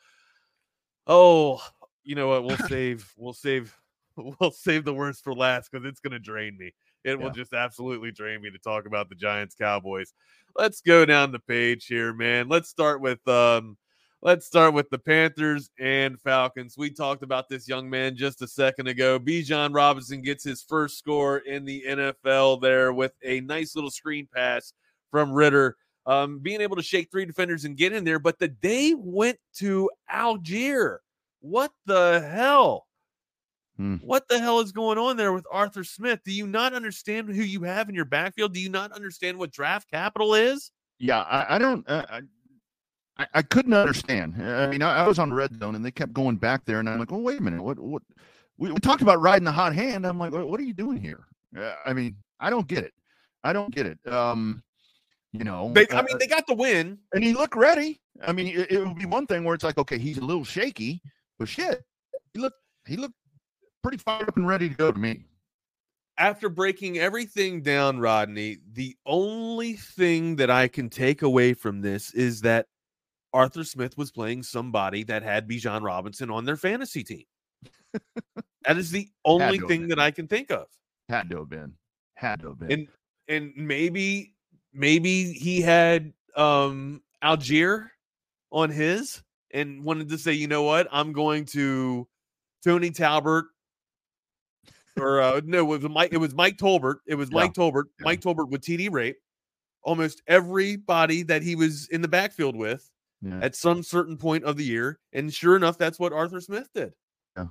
[1.07, 1.59] Oh,
[2.03, 2.43] you know what?
[2.43, 3.11] We'll save.
[3.17, 3.75] We'll save.
[4.17, 6.73] We'll save the worst for last because it's gonna drain me.
[7.05, 10.13] It will just absolutely drain me to talk about the Giants Cowboys.
[10.55, 12.49] Let's go down the page here, man.
[12.49, 13.77] Let's start with um
[14.21, 16.77] let's start with the Panthers and Falcons.
[16.77, 19.19] We talked about this young man just a second ago.
[19.19, 24.27] Bijan Robinson gets his first score in the NFL there with a nice little screen
[24.33, 24.73] pass
[25.09, 25.75] from Ridder.
[26.05, 29.37] Um, being able to shake three defenders and get in there, but the day went
[29.57, 30.97] to Allgeier.
[31.41, 32.87] What the hell?
[33.77, 33.97] Hmm.
[33.97, 36.19] What the hell is going on there with Arthur Smith?
[36.25, 38.53] Do you not understand who you have in your backfield?
[38.53, 40.71] Do you not understand what draft capital is?
[40.99, 41.87] Yeah, I, I don't.
[41.87, 42.21] Uh, I,
[43.17, 44.35] I I couldn't understand.
[44.41, 46.89] I mean, I, I was on red zone, and they kept going back there, and
[46.89, 47.61] I'm like, "Oh, wait a minute.
[47.63, 47.79] What?
[47.79, 48.03] What?
[48.57, 50.05] We, we talked about riding the hot hand.
[50.07, 51.25] I'm like, "What are you doing here?"
[51.57, 52.93] Uh, I mean, I don't get it.
[53.43, 53.99] I don't get it.
[54.11, 54.63] Um,
[55.33, 56.99] you know, They, I uh, mean, they got the win.
[57.13, 58.01] and he looked ready.
[58.25, 60.43] I mean, it, it would be one thing where it's like, okay, he's a little
[60.45, 61.01] shaky,
[61.39, 61.83] but shit,
[62.33, 62.57] he looked
[62.87, 63.15] he looked
[63.83, 65.25] pretty fired up and ready to go to me.
[66.17, 72.13] after breaking everything down, Rodney, the only thing that I can take away from this
[72.13, 72.67] is that
[73.33, 77.23] Arthur Smith was playing somebody that had Bijan Robinson on their fantasy team.
[78.65, 80.67] that is the only thing that I can think of.
[81.09, 81.73] Had to have been.
[82.15, 82.71] Had to have been.
[82.71, 82.87] And
[83.27, 84.33] and maybe
[84.73, 87.89] maybe he had um Allgeier
[88.51, 89.23] on his
[89.53, 92.07] and wanted to say, you know what, I'm going to
[92.63, 93.45] Tony Talbert
[94.97, 96.13] or uh, no, it was Mike.
[96.13, 96.97] It was Mike Tolbert.
[97.07, 97.85] It was Yeah, Mike Tolbert.
[97.99, 98.03] yeah.
[98.05, 99.15] Mike Tolbert with TD rate.
[99.83, 102.89] Almost everybody that he was in the backfield with
[103.21, 103.39] yeah.
[103.41, 104.99] at some certain point of the year.
[105.13, 106.93] And sure enough, that's what Arthur Smith did.
[107.37, 107.47] Yeah.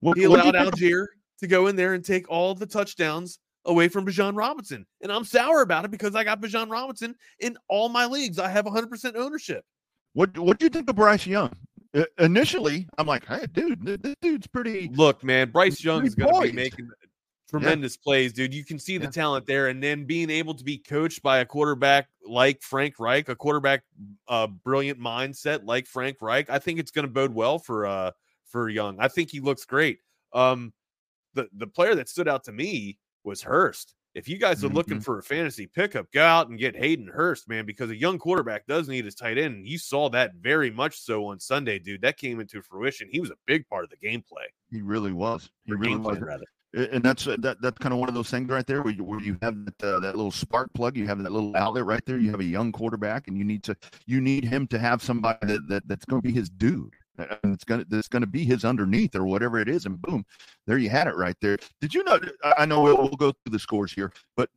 [0.00, 1.06] What, he allowed Allgeier
[1.40, 4.86] to go in there and take all the touchdowns away from Bijan Robinson.
[5.02, 8.38] And I'm sour about it because I got Bijan Robinson in all my leagues.
[8.38, 9.64] I have 100% ownership.
[10.14, 11.52] What what do you think of Bryce Young?
[11.94, 14.90] Uh, initially, I'm like, hey, dude, this dude's pretty.
[14.94, 16.88] Look, man, Bryce Young is going to be making
[17.48, 18.04] tremendous yeah.
[18.04, 18.54] plays, dude.
[18.54, 19.10] You can see the yeah.
[19.10, 23.28] talent there, and then being able to be coached by a quarterback like Frank Reich,
[23.28, 23.82] a quarterback,
[24.28, 26.50] uh, brilliant mindset like Frank Reich.
[26.50, 28.10] I think it's going to bode well for uh
[28.46, 28.98] for Young.
[29.00, 29.98] I think he looks great.
[30.32, 30.72] Um,
[31.34, 33.94] the the player that stood out to me was Hurst.
[34.14, 34.76] If you guys are mm-hmm.
[34.76, 38.18] looking for a fantasy pickup, go out and get Hayden Hurst, man, because a young
[38.18, 39.68] quarterback does need his tight end.
[39.68, 42.00] You saw that very much so on Sunday, dude.
[42.00, 43.10] That came into fruition.
[43.12, 44.46] He was a big part of the gameplay.
[44.70, 45.50] He really was.
[45.66, 46.18] He really was.
[46.18, 46.46] Rather.
[46.76, 47.62] And that's uh, that.
[47.62, 49.82] That's kind of one of those things right there, where you, where you have that,
[49.82, 52.18] uh, that little spark plug, you have that little outlet right there.
[52.18, 55.38] You have a young quarterback, and you need to you need him to have somebody
[55.46, 58.64] that, that that's going to be his dude and it's gonna it's gonna be his
[58.64, 60.24] underneath or whatever it is, and boom,
[60.66, 61.58] there you had it right there.
[61.80, 62.20] Did you know?
[62.58, 64.50] I know we'll, we'll go through the scores here, but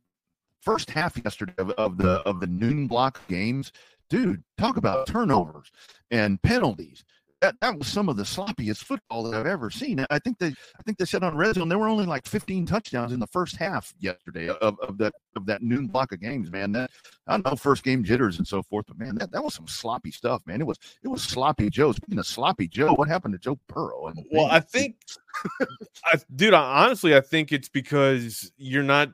[0.60, 3.72] first half yesterday of, of the of the noon block games,
[4.08, 5.70] dude, talk about turnovers
[6.10, 7.04] and penalties
[7.40, 10.04] that, that was some of the sloppiest football that I've ever seen.
[10.10, 12.66] I think they I think they said on red zone there were only like 15
[12.66, 16.50] touchdowns in the first half yesterday of, of that of that noon block of games,
[16.50, 16.72] man.
[16.72, 16.90] That
[17.26, 19.66] I don't know first game jitters and so forth, but man, that, that was some
[19.66, 20.60] sloppy stuff, man.
[20.60, 21.92] It was it was sloppy Joe.
[21.92, 24.12] Speaking of sloppy Joe, what happened to Joe Burrow?
[24.30, 24.96] Well, I think
[26.04, 29.12] I dude, I, honestly I think it's because you're not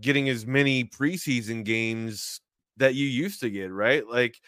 [0.00, 2.40] getting as many preseason games
[2.76, 4.06] that you used to get, right?
[4.06, 4.40] Like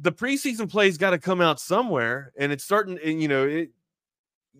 [0.00, 2.98] the preseason plays got to come out somewhere, and it's starting.
[3.04, 3.70] And you know, it,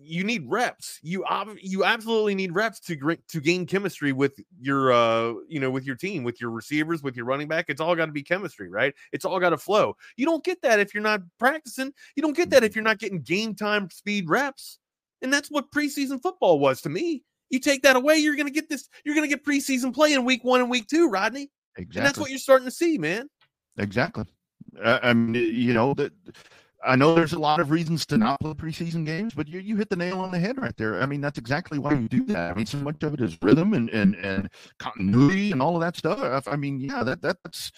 [0.03, 0.99] you need reps.
[1.01, 1.25] You
[1.61, 5.95] you absolutely need reps to to gain chemistry with your uh you know with your
[5.95, 7.65] team, with your receivers, with your running back.
[7.67, 8.93] It's all got to be chemistry, right?
[9.11, 9.95] It's all got to flow.
[10.17, 11.93] You don't get that if you're not practicing.
[12.15, 14.79] You don't get that if you're not getting game time speed reps.
[15.21, 17.23] And that's what preseason football was to me.
[17.49, 18.89] You take that away, you're going to get this.
[19.03, 21.51] You're going to get preseason play in week one and week two, Rodney.
[21.75, 21.99] Exactly.
[21.99, 23.29] And that's what you're starting to see, man.
[23.77, 24.25] Exactly.
[24.83, 26.13] I mean, you know that.
[26.83, 29.75] I know there's a lot of reasons to not play preseason games, but you, you
[29.75, 30.99] hit the nail on the head right there.
[30.99, 32.51] I mean, that's exactly why you do that.
[32.51, 34.49] I mean, so much of it is rhythm and and, and
[34.79, 36.47] continuity and all of that stuff.
[36.47, 37.71] I mean, yeah, that that's.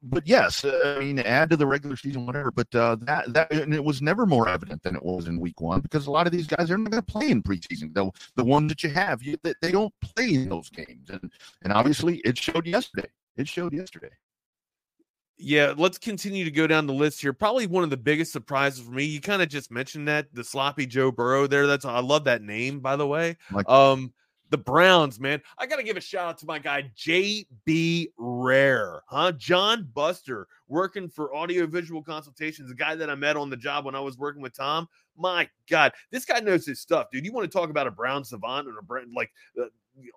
[0.00, 2.52] But yes, uh, I mean, add to the regular season, whatever.
[2.52, 5.60] But uh, that that and it was never more evident than it was in week
[5.60, 7.94] one because a lot of these guys are not going to play in preseason.
[7.94, 11.72] The the ones that you have, you, they don't play in those games, and and
[11.72, 13.08] obviously it showed yesterday.
[13.36, 14.10] It showed yesterday.
[15.38, 17.32] Yeah, let's continue to go down the list here.
[17.32, 19.04] Probably one of the biggest surprises for me.
[19.04, 21.66] You kind of just mentioned that the sloppy Joe Burrow there.
[21.66, 23.36] That's I love that name, by the way.
[23.52, 24.12] Like, um,
[24.50, 25.40] the Browns, man.
[25.58, 29.32] I gotta give a shout out to my guy JB Rare, huh?
[29.32, 33.84] John Buster, working for audio visual consultations, the guy that I met on the job
[33.84, 34.88] when I was working with Tom.
[35.16, 37.24] My God, this guy knows his stuff, dude.
[37.24, 39.30] You want to talk about a Brown savant and a Brown like
[39.60, 39.66] uh,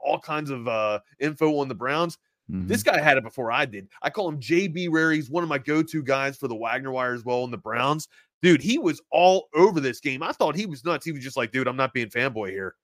[0.04, 2.18] all kinds of uh, info on the Browns?
[2.52, 2.68] Mm-hmm.
[2.68, 3.88] This guy had it before I did.
[4.02, 5.12] I call him JB Rare.
[5.12, 8.08] He's one of my go-to guys for the Wagner Wire as well in the Browns.
[8.42, 10.22] Dude, he was all over this game.
[10.24, 11.06] I thought he was nuts.
[11.06, 12.76] He was just like, dude, I'm not being fanboy here.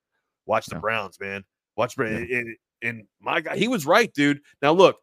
[0.46, 0.82] Watch the yeah.
[0.82, 1.44] Browns, man.
[1.76, 2.06] Watch yeah.
[2.06, 4.40] and, and my guy, he was right, dude.
[4.62, 4.98] Now look,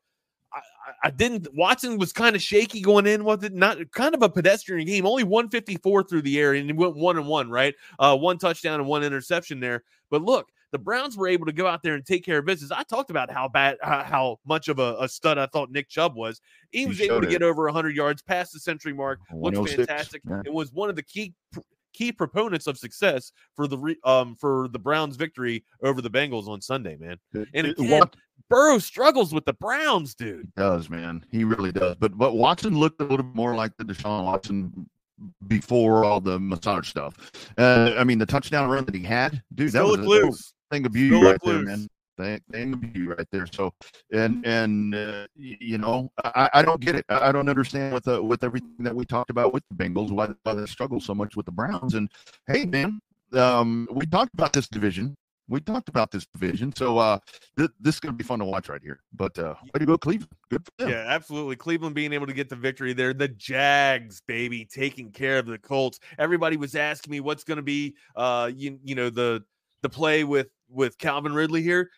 [0.53, 0.61] I,
[1.05, 1.49] I, didn't.
[1.55, 3.25] Watson was kind of shaky going in.
[3.25, 5.07] Was it not kind of a pedestrian game?
[5.07, 7.75] Only 154 through the air, and he went one and one, right?
[7.99, 9.83] Uh, one touchdown and one interception there.
[10.11, 12.72] But look, the Browns were able to go out there and take care of business.
[12.72, 16.16] I talked about how bad, how much of a, a stud I thought Nick Chubb
[16.16, 16.41] was.
[16.72, 17.31] He was able to it.
[17.31, 19.20] get over 100 yards past the century mark.
[19.33, 20.22] Looked oh fantastic.
[20.29, 20.43] Yeah.
[20.45, 21.33] It was one of the key
[21.93, 26.49] key proponents of success for the re, um for the Browns' victory over the Bengals
[26.49, 27.18] on Sunday, man.
[27.55, 28.16] And again, what,
[28.51, 30.41] Burrow struggles with the Browns, dude.
[30.57, 31.25] He does, man.
[31.31, 31.95] He really does.
[32.01, 34.91] But but Watson looked a little more like the Deshaun Watson
[35.47, 37.14] before all the massage stuff.
[37.57, 40.87] Uh, I mean, the touchdown run that he had, dude, Still that was a, thing
[40.87, 41.89] of beauty right there, man.
[42.17, 43.47] Thing, thing of beauty right there.
[43.53, 43.73] So,
[44.12, 47.05] and and uh, you know, I, I don't get it.
[47.09, 50.33] I don't understand with the with everything that we talked about with the Bengals why,
[50.45, 51.95] why they struggle so much with the Browns.
[51.95, 52.09] And
[52.47, 53.01] hey, man,
[53.33, 55.17] um, we talked about this division.
[55.47, 57.19] We talked about this division, so uh,
[57.59, 59.01] th- this is going to be fun to watch right here.
[59.12, 60.33] But uh, way to go, Cleveland!
[60.51, 60.89] Good for them.
[60.89, 61.57] Yeah, absolutely.
[61.57, 63.12] Cleveland being able to get the victory there.
[63.12, 66.01] The Jags, baby, taking care of the Colts.
[66.19, 69.45] Everybody was asking me what's going to be, uh, you you know the
[69.85, 71.91] the play with with Calvin Ridley here,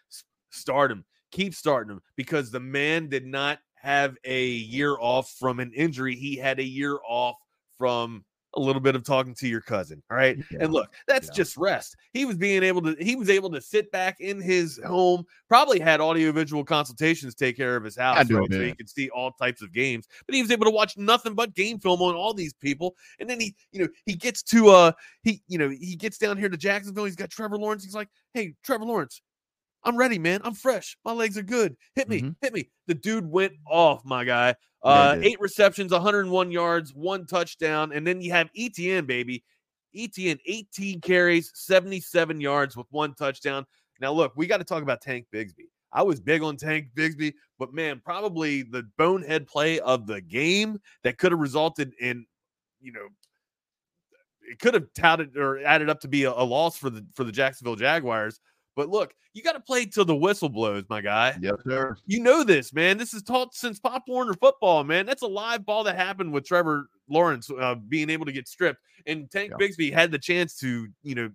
[0.51, 1.05] start him.
[1.30, 6.16] Keep starting him because the man did not have a year off from an injury.
[6.16, 7.37] He had a year off
[7.78, 8.24] from
[8.57, 10.03] a little bit of talking to your cousin.
[10.11, 10.39] All right.
[10.51, 10.59] Yeah.
[10.63, 11.35] And look, that's Yeah.
[11.35, 11.97] just rest.
[12.13, 15.79] He was being able to, he was able to sit back in his home, probably
[15.79, 18.29] had audio visual consultations take care of his house, right?
[18.29, 20.07] So he could see all types of games.
[20.27, 22.97] But he was able to watch nothing but game film on all these people.
[23.21, 24.93] And then he, you know, he gets to uh
[25.23, 27.05] he, you know, he gets down here to Jacksonville.
[27.05, 27.85] He's got Trevor Lawrence.
[27.85, 29.21] He's like, Hey, Trevor Lawrence,
[29.87, 30.41] I'm ready, man.
[30.45, 30.97] I'm fresh.
[31.05, 31.76] My legs are good.
[31.95, 32.37] Hit me, Mhm.
[32.43, 32.68] hit me.
[32.89, 34.57] The dude went off, my guy.
[34.82, 35.24] Uh, did.
[35.24, 39.45] eight receptions, 101 yards, one touchdown, and then you have ETN, baby.
[39.95, 43.64] ETN, 18 carries, 77 yards with one touchdown.
[44.01, 45.68] Now, look, we got to talk about Tank Bigsby.
[45.93, 50.78] I was big on Tank Bigsby, but man, probably the bonehead play of the game
[51.05, 52.26] that could have resulted in,
[52.80, 53.09] you know,
[54.43, 57.24] it could have touted or added up to be a, a loss for the for
[57.24, 58.39] the Jacksonville Jaguars.
[58.77, 61.37] But look, you got to play till the whistle blows, my guy.
[61.41, 61.97] Yes, sir.
[62.07, 62.99] You know this, man.
[62.99, 65.07] This is taught since Pop Warner football, man.
[65.07, 68.81] That's a live ball that happened with Trevor Lawrence uh, being able to get stripped,
[69.07, 69.66] and Tank Yeah.
[69.66, 71.31] Bigsby had the chance to, you know,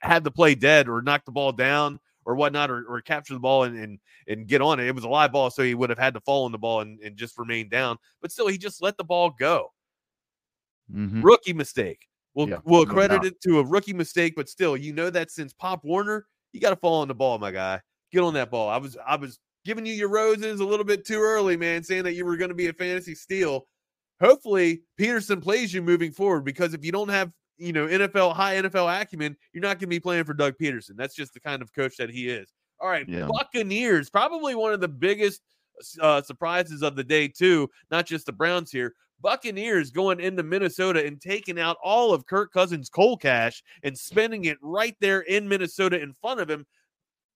[0.00, 3.40] have the play dead or knock the ball down or whatnot, or, or capture the
[3.40, 4.86] ball and, and and get on it.
[4.86, 6.80] It was a live ball, so he would have had to fall on the ball
[6.80, 7.98] and, and just remain down.
[8.22, 9.72] But still, he just let the ball go.
[10.92, 11.22] Mhm.
[11.22, 12.08] Rookie mistake.
[12.34, 15.52] We'll Yeah, we'll credit it to a rookie mistake, but still, you know that since
[15.52, 16.26] Pop Warner,
[16.56, 17.82] you got to fall on the ball, my guy.
[18.10, 18.70] Get on that ball.
[18.70, 22.04] I was I was giving you your roses a little bit too early, man, saying
[22.04, 23.66] that you were going to be a fantasy steal.
[24.22, 28.54] Hopefully, Pederson plays you moving forward because if you don't have you know NFL high
[28.54, 30.96] NFL acumen, you're not going to be playing for Doug Pederson.
[30.96, 32.50] That's just the kind of coach that he is.
[32.80, 33.26] All right, Yeah.
[33.26, 35.42] Buccaneers, probably one of the biggest
[36.00, 37.68] uh, surprises of the day too.
[37.90, 38.94] Not just the Browns here.
[39.20, 44.44] Buccaneers going into Minnesota and taking out all of Kirk Cousins' coal cash and spending
[44.44, 46.66] it right there in Minnesota in front of him.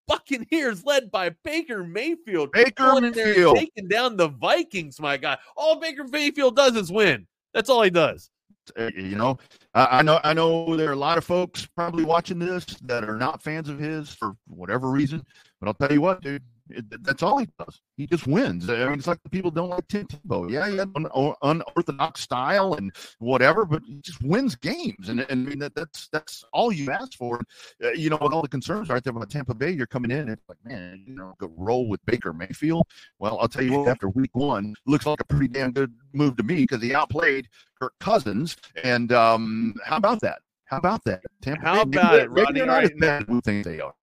[0.07, 2.53] Buccaneers led by Baker Mayfield.
[2.53, 3.57] Baker going in there Mayfield.
[3.57, 5.39] taking down the Vikings, my guy.
[5.57, 7.27] All Baker Mayfield does is win.
[7.55, 8.31] That's all he does.
[8.79, 9.39] You know
[9.75, 13.03] I, I know i know there are a lot of folks probably watching this that
[13.03, 15.25] are not fans of his for whatever reason
[15.59, 16.43] but i'll tell you what dude
[16.73, 19.69] it, that's all he does he just wins i mean it's like the people don't
[19.69, 24.55] like tim tebow yeah he had an unorthodox style and whatever but he just wins
[24.57, 27.41] games and, and i mean that, that's that's all you ask for
[27.85, 30.21] uh, you know with all the concerns right there about tampa bay you're coming in
[30.21, 32.87] and it's like man you know go roll with baker mayfield
[33.19, 36.37] well i'll tell you what after week one looks like a pretty damn good move
[36.37, 37.49] to me because he outplayed
[37.81, 38.57] Kirk Cousins.
[38.85, 40.41] And um, how about that?
[40.65, 41.23] How about that?
[41.43, 43.65] Tampa How Bay, about maybe, it, maybe they're not All as bad as we think
[43.65, 43.95] they are.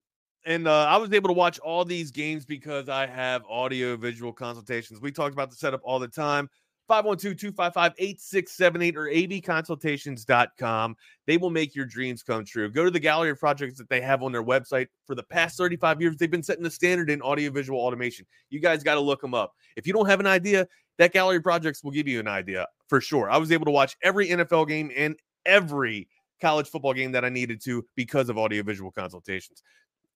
[0.48, 4.32] And uh, I was able to watch all these games because I have audio visual
[4.32, 5.02] consultations.
[5.02, 6.50] We talked about the setup all the time.
[6.90, 10.96] 512-255-8678 or avconsultations.com.
[11.26, 12.70] They will make your dreams come true.
[12.70, 14.88] Go to the gallery of projects that they have on their website.
[15.06, 18.26] For the past 35 years, they've been setting the standard in audiovisual automation.
[18.50, 19.52] You guys got to look them up.
[19.76, 20.66] If you don't have an idea,
[20.98, 23.30] that gallery of projects will give you an idea for sure.
[23.30, 26.08] I was able to watch every NFL game and every
[26.40, 29.62] college football game that I needed to because of audiovisual consultations.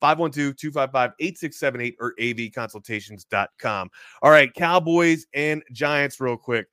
[0.02, 3.90] 512-255-8678 or avconsultations.com.
[4.22, 6.68] All right, Cowboys and Giants real quick.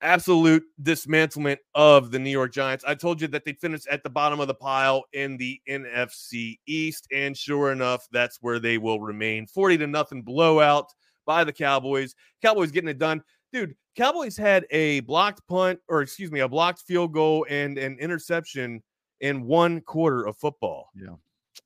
[0.00, 2.84] Absolute dismantlement of the New York Giants.
[2.86, 6.60] I told you that they finished at the bottom of the pile in the NFC
[6.66, 9.46] East and sure enough, that's where they will remain.
[9.48, 10.86] 40 to nothing blowout
[11.26, 12.14] by the Cowboys.
[12.42, 13.22] Cowboys getting it done.
[13.52, 17.98] Dude, Cowboys had a blocked punt or excuse me, a blocked field goal and an
[17.98, 18.80] interception
[19.20, 20.90] in one quarter of football.
[20.94, 21.16] Yeah.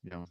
[0.05, 0.24] Yeah.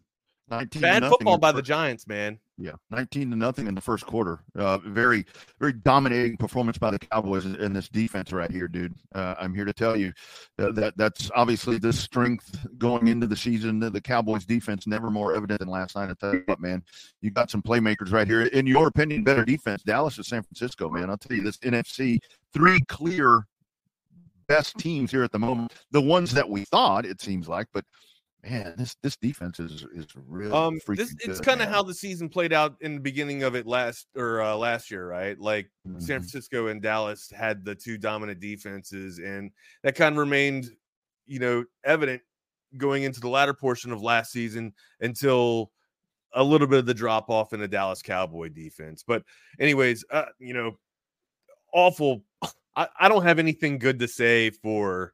[0.52, 2.38] 19 to Bad nothing football by the Giants, man.
[2.58, 4.42] Yeah, 19 to nothing in the first quarter.
[4.54, 5.26] Uh, very,
[5.60, 8.94] very dominating performance by the Cowboys in, in this defense right here, dude.
[9.16, 10.12] Uh, I'm here to tell you
[10.58, 13.80] that, that that's obviously the strength going into the season.
[13.80, 16.10] The, the Cowboys defense never more evident than last night.
[16.10, 16.84] I tell you what, man,
[17.22, 18.42] you got some playmakers right here.
[18.42, 21.10] In your opinion, better defense, Dallas or San Francisco, man.
[21.10, 22.20] I'll tell you this NFC,
[22.54, 23.48] three clear
[24.48, 25.72] best teams here at the moment.
[25.92, 27.86] The ones that we thought it seems like, but
[28.44, 31.94] man, this this defense is is really Um, freaking this it's kind of how the
[31.94, 35.40] season played out in the beginning of it last or uh, last year, right?
[35.40, 36.22] Like San Mhm.
[36.22, 39.52] Francisco and Dallas had the two dominant defenses, and
[39.84, 40.66] that kind of remained,
[41.26, 42.22] you know, evident
[42.78, 45.72] going into the latter portion of last season until
[46.34, 49.04] a little bit of the drop off in the Dallas Cowboy defense.
[49.04, 49.24] But,
[49.60, 50.78] anyways, uh, you know,
[51.74, 52.26] awful.
[52.76, 55.14] I, I don't have anything good to say for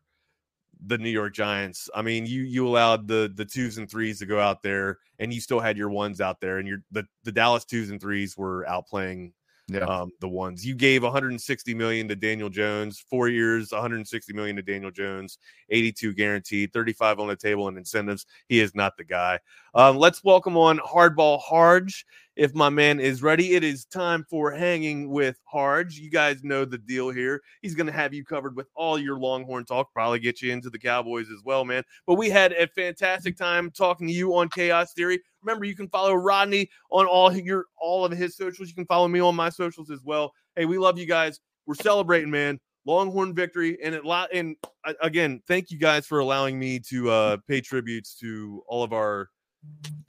[0.85, 1.89] the New York Giants.
[1.95, 5.33] I mean, you you allowed the the twos and threes to go out there, and
[5.33, 8.37] you still had your ones out there, and your the the Dallas twos and threes
[8.37, 9.31] were outplaying
[9.69, 9.79] Yeah.
[9.81, 10.65] um, the ones.
[10.65, 16.13] You gave 160 million to Daniel Jones, four years, 160 million to Daniel Jones, 82
[16.13, 18.25] guaranteed, 35 on the table in incentives.
[18.47, 19.39] He is not the guy.
[19.73, 22.05] Um, let's welcome on Hardball Harge.
[22.37, 23.55] If my man is ready.
[23.55, 25.97] It is time for hanging with Harge.
[25.97, 27.41] You guys know the deal here.
[27.61, 30.69] He's going to have you covered with all your Longhorn talk, probably get you into
[30.69, 31.83] the Cowboys as well, man.
[32.05, 35.19] But we had a fantastic time talking to you on Chaos Theory.
[35.41, 38.69] Remember, you can follow Rodney on all your all of his socials.
[38.69, 40.31] You can follow me on my socials as well.
[40.55, 41.39] Hey, we love you guys.
[41.65, 42.59] We're celebrating, man.
[42.85, 44.55] Longhorn victory, and it and
[45.01, 49.29] again, thank you guys for allowing me to uh, pay tributes to all of our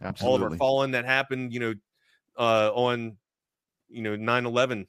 [0.01, 0.29] Absolutely.
[0.29, 1.53] all of our fallen that happened.
[1.53, 1.74] You know,
[2.39, 3.16] uh, on
[3.89, 4.86] you know 9-11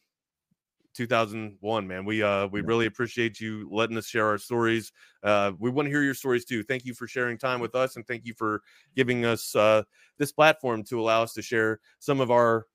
[0.95, 2.04] 2001 man.
[2.04, 4.91] We uh we really appreciate you letting us share our stories.
[5.24, 6.64] Uh we want to hear your stories too.
[6.64, 8.62] Thank you for sharing time with us and thank you for
[8.95, 9.84] giving us uh
[10.18, 12.66] this platform to allow us to share some of our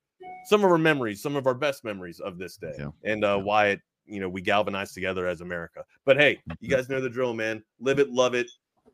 [0.46, 2.88] some of our memories some of our best memories of this day yeah.
[3.02, 3.42] and uh yeah.
[3.42, 5.84] why it you know we galvanized together as america.
[6.04, 6.76] But hey you mm-hmm.
[6.76, 7.62] guys know the drill man.
[7.80, 8.50] Live it love it.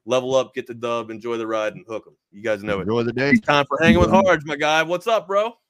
[0.07, 2.99] Level up get the dub enjoy the ride and hook them you guys know enjoy
[2.99, 3.01] it.
[3.01, 3.31] Enjoy the day.
[3.31, 4.83] It's time for hanging with Harge my guy.
[4.83, 5.61] What's up bro